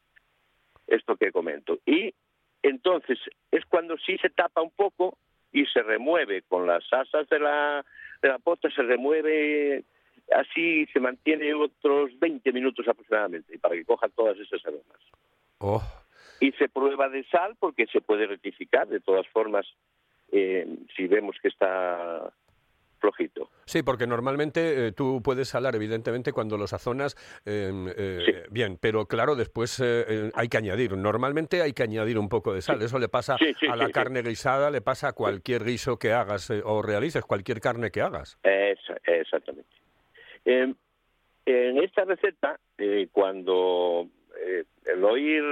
esto 0.88 1.15
que 1.15 1.32
comento. 1.32 1.80
Y 1.86 2.13
entonces 2.63 3.17
es 3.52 3.65
cuando 3.65 3.98
sí 3.98 4.17
se 4.17 4.30
tapa 4.30 4.62
un 4.62 4.72
poco 4.72 5.17
y 5.54 5.65
se 5.67 5.82
remueve 5.84 6.41
con 6.44 6.67
las 6.67 6.84
asas 6.91 7.30
de 7.30 7.39
la 7.39 7.86
de 8.22 8.30
la 8.30 8.39
pota, 8.39 8.70
se 8.72 8.82
remueve 8.82 9.84
así 10.36 10.86
se 10.88 11.00
mantiene 11.00 11.54
otros 11.54 12.17
20 12.20 12.52
minutos 12.52 12.88
aproximadamente 12.88 13.58
para 13.60 13.76
que 13.76 13.86
coja 13.86 14.10
todas 14.10 14.38
esas 14.38 14.65
aromas. 14.65 15.00
Oh, 15.62 15.82
Y 16.39 16.52
se 16.54 16.67
prueba 16.69 17.08
de 17.10 17.24
sal 17.26 17.56
porque 17.60 17.86
se 17.88 18.02
puede 18.02 18.26
rectificar 18.28 18.88
de 18.88 19.00
todas 19.00 19.28
formas 19.28 19.65
eh, 20.32 20.65
si 20.95 21.08
vemos 21.08 21.36
que 21.41 21.50
está 21.50 22.32
flojito. 23.00 23.50
Sí, 23.65 23.82
porque 23.84 24.06
normalmente 24.08 24.88
eh, 24.88 24.91
tú 24.91 25.21
puedes 25.24 25.50
salar, 25.50 25.76
evidentemente, 25.76 26.32
cuando 26.34 26.56
lo 26.58 26.67
sazonas 26.67 27.15
eh, 27.45 27.71
eh, 27.97 28.43
bien, 28.52 28.78
pero 28.80 29.06
claro, 29.08 29.36
después 29.36 29.80
hay 29.82 30.47
que 30.50 30.58
añadir. 30.58 30.95
Normalmente 30.97 31.62
hay 31.62 31.74
que 31.74 31.84
añadir 31.84 32.17
un 32.19 32.30
poco 32.30 32.54
de 32.54 32.62
sal. 32.62 32.82
Eso 32.82 33.00
le 33.00 33.10
pasa 33.10 33.38
Sí, 33.38 33.54
a 33.67 33.76
la 33.76 33.89
carne 33.89 34.21
guisada, 34.21 34.69
le 34.71 34.82
pasa 34.82 35.10
a 35.10 35.13
cualquier 35.13 35.63
guiso 35.63 35.97
que 35.97 36.12
hagas 36.12 36.50
o 36.63 36.82
realices, 36.82 37.24
cualquier 37.26 37.60
carne 37.60 37.89
que 37.91 38.02
hagas. 38.02 38.38
Esa- 38.43 38.97
exactamente. 39.06 39.69
Eh, 40.45 40.74
en 41.45 41.78
esta 41.84 42.06
receta, 42.06 42.60
cuando 43.12 44.08
eh, 44.45 44.63
el 44.86 45.04
oír 45.04 45.43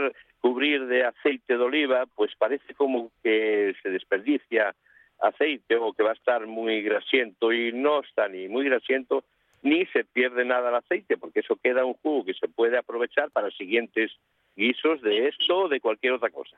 cubrir 0.42 0.86
de 0.88 1.04
aceite 1.06 1.58
de 1.58 1.64
oliva, 1.64 2.06
pues 2.16 2.32
parece 2.38 2.74
como 2.74 3.12
que 3.24 3.76
se 3.84 3.90
desperdicia 3.90 4.74
aceite 5.20 5.76
o 5.76 5.92
que 5.94 6.04
va 6.04 6.12
a 6.12 6.14
estar 6.14 6.46
muy 6.48 6.82
grasiento 6.82 7.52
y 7.52 7.74
no 7.74 8.00
está 8.02 8.28
ni 8.30 8.48
muy 8.48 8.66
grasiento 8.66 9.24
ni 9.62 9.86
se 9.88 10.06
pierde 10.06 10.46
nada 10.46 10.70
el 10.70 10.76
aceite 10.76 11.18
porque 11.18 11.42
eso 11.42 11.58
queda 11.62 11.84
un 11.84 11.96
jugo 11.96 12.24
que 12.24 12.34
se 12.34 12.48
puede 12.48 12.78
aprovechar 12.78 13.30
para 13.32 13.52
siguientes 13.52 14.12
guisos 14.56 15.02
de 15.02 15.28
esto 15.28 15.58
o 15.64 15.68
de 15.68 15.82
cualquier 15.82 16.14
otra 16.14 16.30
cosa. 16.30 16.58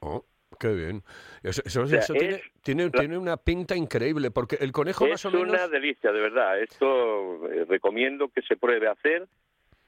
Oh, 0.00 0.24
qué 0.58 0.68
bien. 0.72 1.02
Eso, 1.42 1.60
eso- 1.66 1.82
O 1.82 1.86
sea, 1.86 1.98
eso 1.98 2.14
tiene, 2.14 2.34
es 2.36 2.42
tiene, 2.62 2.84
la- 2.84 2.90
tiene 2.92 3.18
una 3.18 3.36
pinta 3.36 3.76
increíble, 3.76 4.30
porque 4.30 4.56
el 4.60 4.72
conejo 4.72 5.04
es 5.04 5.10
más 5.10 5.24
o 5.26 5.30
menos... 5.30 5.48
una 5.52 5.68
delicia, 5.68 6.10
de 6.10 6.20
verdad. 6.20 6.58
Esto 6.62 7.46
eh, 7.52 7.66
recomiendo 7.68 8.28
que 8.28 8.40
se 8.40 8.56
pruebe 8.56 8.88
a 8.88 8.92
hacer, 8.92 9.26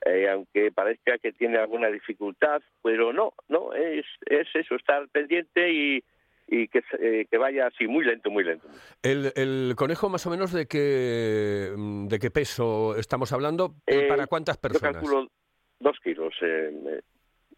eh, 0.06 0.28
aunque 0.30 0.72
parezca 0.72 1.18
que 1.18 1.32
tiene 1.32 1.58
alguna 1.58 1.88
dificultad, 1.88 2.62
pero 2.82 3.12
no, 3.12 3.34
no, 3.48 3.72
es, 3.74 4.06
es 4.26 4.48
eso, 4.54 4.74
estar 4.76 5.08
pendiente 5.08 5.70
y, 5.72 6.04
y 6.48 6.68
que, 6.68 6.82
eh, 6.98 7.26
que 7.30 7.38
vaya 7.38 7.66
así 7.66 7.86
muy 7.86 8.04
lento, 8.04 8.30
muy 8.30 8.44
lento. 8.44 8.66
El, 9.02 9.32
el 9.36 9.74
conejo 9.76 10.08
más 10.08 10.26
o 10.26 10.30
menos 10.30 10.52
de 10.52 10.66
qué, 10.66 11.72
de 11.76 12.18
qué 12.18 12.30
peso 12.30 12.96
estamos 12.96 13.32
hablando, 13.32 13.74
¿Y 13.86 13.94
Eh, 13.94 14.08
¿para 14.08 14.26
cuántas 14.26 14.56
Yo 14.56 14.60
personas? 14.62 14.94
calculo 14.94 15.30
dos 15.78 15.98
kilos, 16.02 16.34
eh, 16.42 17.00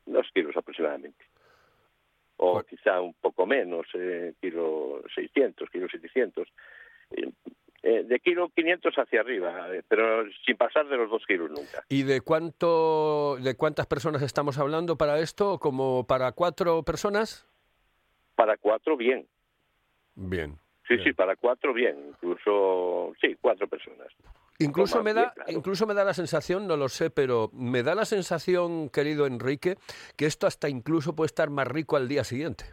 dos 0.07 0.27
kilos 0.35 0.57
aproximadamente. 0.57 1.25
O 2.39 2.61
quizá 2.65 3.01
un 3.01 3.15
poco 3.15 3.47
menos, 3.47 3.87
kilo 4.41 5.03
600, 5.15 5.71
kilo 5.71 5.89
700. 5.89 6.49
Eh, 7.85 8.05
de 8.05 8.21
kilo 8.21 8.49
500 8.55 8.95
hacia 8.95 9.21
arriba, 9.21 9.75
eh, 9.75 9.83
pero 9.89 10.25
sin 10.47 10.57
pasar 10.57 10.87
de 10.87 10.97
los 10.97 11.11
dos 11.11 11.25
kilos 11.27 11.51
nunca. 11.51 11.85
¿Y 11.89 12.05
de 12.05 12.21
cuánto, 12.21 13.37
de 13.41 13.57
cuántas 13.57 13.87
personas 13.87 14.23
estamos 14.23 14.57
hablando 14.59 14.97
para 14.97 15.19
esto? 15.19 15.59
¿Como 15.59 16.07
para 16.07 16.31
cuatro 16.31 16.85
personas? 16.85 17.45
Para 18.37 18.57
cuatro, 18.57 18.97
bien. 18.97 19.27
Bien. 20.15 20.57
Sí, 20.87 20.97
sí, 21.03 21.13
para 21.13 21.35
cuatro, 21.35 21.75
bien. 21.75 21.97
Incluso, 22.11 23.15
sí, 23.21 23.37
cuatro 23.41 23.67
personas. 23.67 24.09
Incluso 24.61 25.03
me 25.03 25.13
bien, 25.13 25.27
da, 25.37 25.45
incluso 25.49 25.85
me 25.85 25.95
da 25.95 26.05
la 26.05 26.15
sensación, 26.15 26.69
no 26.69 26.77
lo 26.77 26.89
sé, 26.89 27.11
pero 27.11 27.51
me 27.53 27.83
da 27.83 27.97
la 27.97 28.05
sensación, 28.05 28.91
querido 28.91 29.27
Enrique, 29.27 29.77
que 30.17 30.27
esto 30.27 30.47
hasta 30.47 30.69
incluso 30.69 31.17
puede 31.17 31.27
estar 31.27 31.51
más 31.51 31.67
rico 31.67 31.97
al 31.97 32.07
día 32.07 32.23
siguiente. 32.23 32.65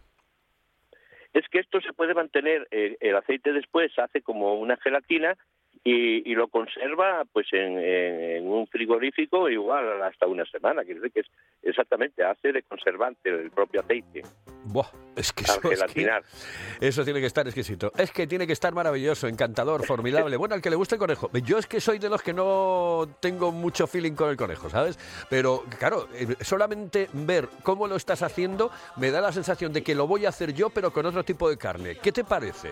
Es 1.33 1.47
que 1.49 1.59
esto 1.59 1.79
se 1.81 1.93
puede 1.93 2.13
mantener, 2.13 2.67
eh, 2.71 2.97
el 2.99 3.15
aceite 3.15 3.53
después 3.53 3.91
hace 3.99 4.21
como 4.21 4.55
una 4.55 4.77
gelatina 4.77 5.37
y, 5.83 6.29
y 6.31 6.35
lo 6.35 6.47
conserva 6.49 7.23
pues 7.31 7.47
en, 7.53 7.77
en- 7.77 8.19
en 8.37 8.47
un 8.47 8.67
frigorífico 8.67 9.49
igual 9.49 10.01
hasta 10.03 10.27
una 10.27 10.45
semana. 10.45 10.83
Quiere 10.83 10.99
decir 10.99 11.13
que 11.13 11.19
es 11.21 11.27
exactamente, 11.63 12.23
hace 12.23 12.51
de 12.51 12.63
conservante 12.63 13.29
el 13.29 13.49
propio 13.51 13.81
aceite. 13.81 14.23
Buah, 14.65 14.85
es 15.15 15.31
que 15.33 15.43
eso, 15.43 15.53
es 15.71 15.83
que- 15.93 16.09
eso 16.81 17.03
tiene 17.03 17.19
que 17.21 17.25
estar 17.27 17.45
exquisito. 17.47 17.91
Es 17.97 18.11
que 18.11 18.27
tiene 18.27 18.45
que 18.45 18.53
estar 18.53 18.73
maravilloso, 18.73 19.27
encantador, 19.27 19.85
formidable. 19.85 20.35
Bueno, 20.37 20.55
al 20.55 20.61
que 20.61 20.69
le 20.69 20.75
guste 20.75 20.95
el 20.95 20.99
conejo. 20.99 21.29
Yo 21.43 21.57
es 21.57 21.65
que 21.65 21.79
soy 21.79 21.97
de 21.97 22.09
los 22.09 22.21
que 22.21 22.33
no 22.33 23.07
tengo 23.21 23.51
mucho 23.51 23.87
feeling 23.87 24.13
con 24.13 24.29
el 24.29 24.37
conejo, 24.37 24.69
¿sabes? 24.69 24.99
Pero 25.29 25.63
claro, 25.79 26.07
eh, 26.13 26.27
solamente 26.41 27.07
ver 27.13 27.47
cómo 27.63 27.87
lo 27.87 27.95
estás 27.95 28.21
haciendo 28.21 28.69
me 28.97 29.11
da 29.11 29.21
la 29.21 29.31
sensación 29.31 29.73
de 29.73 29.81
que 29.81 29.95
lo 29.95 30.07
voy 30.07 30.25
a 30.25 30.29
hacer 30.29 30.53
yo, 30.53 30.69
pero 30.69 30.91
con 30.91 31.05
otro 31.05 31.23
tipo 31.23 31.49
de 31.49 31.57
carne. 31.57 31.95
¿Qué 31.95 32.11
te 32.11 32.23
parece? 32.23 32.69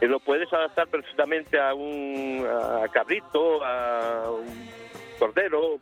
Eh, 0.00 0.06
Lo 0.06 0.20
puedes 0.20 0.52
adaptar 0.52 0.88
perfectamente 0.88 1.58
a 1.60 1.74
un 1.74 2.46
a 2.46 2.86
cabrito, 2.88 3.64
a 3.64 4.30
un 4.30 4.68
cordero, 5.18 5.78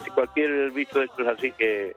así 0.00 0.10
cualquier 0.10 0.70
bicho 0.72 0.98
de 0.98 1.04
estos 1.06 1.26
así 1.26 1.52
que, 1.52 1.94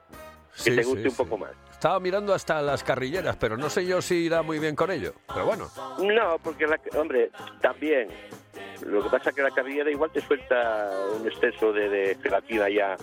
Sí, 0.54 0.76
te 0.76 0.82
sí, 0.82 0.88
guste 0.88 1.04
un 1.04 1.10
sí. 1.10 1.16
poco 1.16 1.38
más. 1.38 1.50
Estaba 1.72 2.00
mirando 2.00 2.34
hasta 2.34 2.60
las 2.62 2.82
carrilleras, 2.82 3.36
pero 3.36 3.56
no 3.56 3.70
sé 3.70 3.86
yo 3.86 4.02
si 4.02 4.16
irá 4.24 4.42
muy 4.42 4.58
bien 4.58 4.74
con 4.74 4.90
ello. 4.90 5.12
Pero 5.32 5.46
bueno. 5.46 5.68
No, 6.00 6.36
porque, 6.42 6.66
la, 6.66 6.80
hombre, 6.96 7.30
también. 7.60 8.08
Lo 8.84 9.02
que 9.02 9.10
pasa 9.10 9.30
es 9.30 9.36
que 9.36 9.42
la 9.42 9.50
carrillera 9.50 9.88
igual 9.90 10.10
te 10.12 10.20
suelta 10.20 10.90
un 11.20 11.26
exceso 11.26 11.72
de, 11.72 11.88
de 11.88 12.14
gelatina 12.22 12.68
ya 12.68 12.96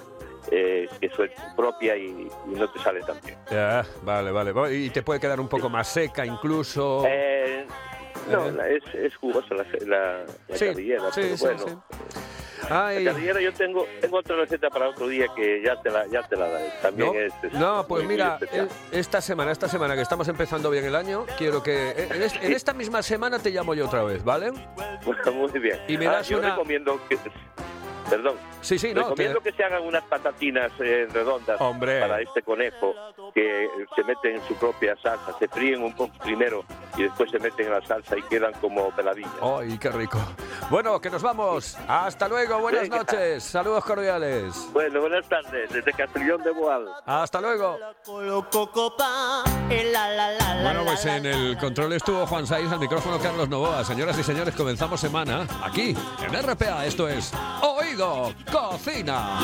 eh, 0.51 0.89
que 0.99 1.09
suelta 1.09 1.53
propia 1.55 1.95
y, 1.95 2.29
y 2.47 2.49
no 2.49 2.69
te 2.69 2.79
sale 2.79 3.01
tan 3.01 3.17
bien. 3.25 3.37
Ya, 3.49 3.85
vale, 4.03 4.31
vale. 4.31 4.75
Y 4.75 4.89
te 4.89 5.01
puede 5.03 5.19
quedar 5.21 5.39
un 5.39 5.47
poco 5.47 5.69
más 5.69 5.87
seca 5.87 6.25
incluso. 6.25 7.03
Eh, 7.07 7.34
no, 8.31 8.51
la- 8.51 8.69
es, 8.69 8.83
es 8.93 9.15
jugosa 9.17 9.53
la, 9.55 9.65
la, 9.85 10.23
la 10.47 10.57
Sí, 10.57 10.65
carrillera, 10.67 11.11
sí, 11.11 11.21
pero 11.21 11.37
sí, 11.37 11.43
bueno. 11.45 11.85
Ay. 12.67 13.03
La 13.03 13.11
carrillera 13.11 13.41
yo 13.41 13.53
tengo 13.53 13.85
tengo 14.01 14.17
otra 14.17 14.37
receta 14.37 14.69
para 14.69 14.89
otro 14.89 15.07
día 15.07 15.27
que 15.35 15.61
ya 15.63 15.79
te 15.81 15.91
la, 15.91 16.07
ya 16.07 16.23
te 16.27 16.35
la 16.35 16.47
daré. 16.49 16.71
También 16.81 17.13
No, 17.13 17.19
es, 17.19 17.33
es 17.43 17.53
no, 17.53 17.85
pues 17.87 18.05
mira, 18.05 18.39
eh, 18.51 18.67
esta 18.91 19.21
semana, 19.21 19.51
esta 19.51 19.67
semana 19.67 19.93
que 19.95 20.01
estamos 20.01 20.27
empezando 20.29 20.71
bien 20.71 20.85
el 20.85 20.95
año, 20.95 21.25
quiero 21.37 21.61
que 21.61 21.89
eh, 21.91 22.07
en, 22.11 22.23
es- 22.23 22.35
en 22.41 22.53
esta 22.53 22.73
misma 22.73 23.03
semana 23.03 23.37
te 23.37 23.51
llamo 23.51 23.75
yo 23.75 23.85
otra 23.85 24.03
vez, 24.03 24.23
¿vale? 24.23 24.51
Muy 25.33 25.59
bien. 25.59 25.79
Y 25.87 25.97
me 25.97 26.07
Ah, 26.07 26.13
das 26.13 26.29
yo 26.29 26.39
una- 26.39 26.51
recomiendo 26.51 26.99
que... 27.07 27.17
Perdón. 28.09 28.35
Sí, 28.61 28.79
sí, 28.79 28.93
no, 28.93 29.01
Recomiendo 29.01 29.41
que 29.41 29.51
se 29.51 29.63
hagan 29.63 29.83
unas 29.83 30.03
patatinas 30.03 30.71
eh, 30.79 31.07
redondas 31.11 31.57
para 31.57 32.21
este 32.21 32.41
conejo 32.41 32.93
que 33.33 33.69
se 33.95 34.03
meten 34.03 34.35
en 34.35 34.47
su 34.47 34.55
propia 34.55 34.95
salsa, 35.01 35.37
se 35.37 35.47
fríen 35.47 35.83
un 35.83 35.93
poco 35.93 36.17
primero 36.19 36.63
y 36.97 37.03
después 37.03 37.29
se 37.31 37.39
meten 37.39 37.67
en 37.67 37.73
la 37.73 37.85
salsa 37.85 38.17
y 38.17 38.21
quedan 38.23 38.53
como 38.53 38.89
peladillas. 38.91 39.31
¡Ay, 39.41 39.77
qué 39.77 39.89
rico! 39.89 40.19
Bueno, 40.69 40.99
que 40.99 41.09
nos 41.09 41.21
vamos. 41.21 41.77
Hasta 41.87 42.27
luego, 42.27 42.59
buenas 42.59 42.83
Venga. 42.83 42.97
noches. 42.97 43.43
Saludos 43.43 43.83
cordiales. 43.85 44.67
Bueno, 44.71 45.01
buenas 45.01 45.27
tardes, 45.27 45.69
desde 45.71 45.93
Castellón 45.93 46.43
de 46.43 46.51
Boal. 46.51 46.87
Hasta 47.05 47.41
luego. 47.41 47.77
Bueno, 50.63 50.83
pues 50.85 51.05
en 51.05 51.25
el 51.25 51.57
control 51.57 51.93
estuvo 51.93 52.25
Juan 52.25 52.47
Saiz, 52.47 52.71
al 52.71 52.79
micrófono 52.79 53.19
Carlos 53.19 53.49
Novoa. 53.49 53.83
Señoras 53.83 54.17
y 54.17 54.23
señores, 54.23 54.55
comenzamos 54.55 54.99
semana 54.99 55.45
aquí 55.63 55.95
en 56.21 56.43
RPA. 56.43 56.85
Esto 56.85 57.07
es 57.07 57.31
Cocina. 57.95 59.39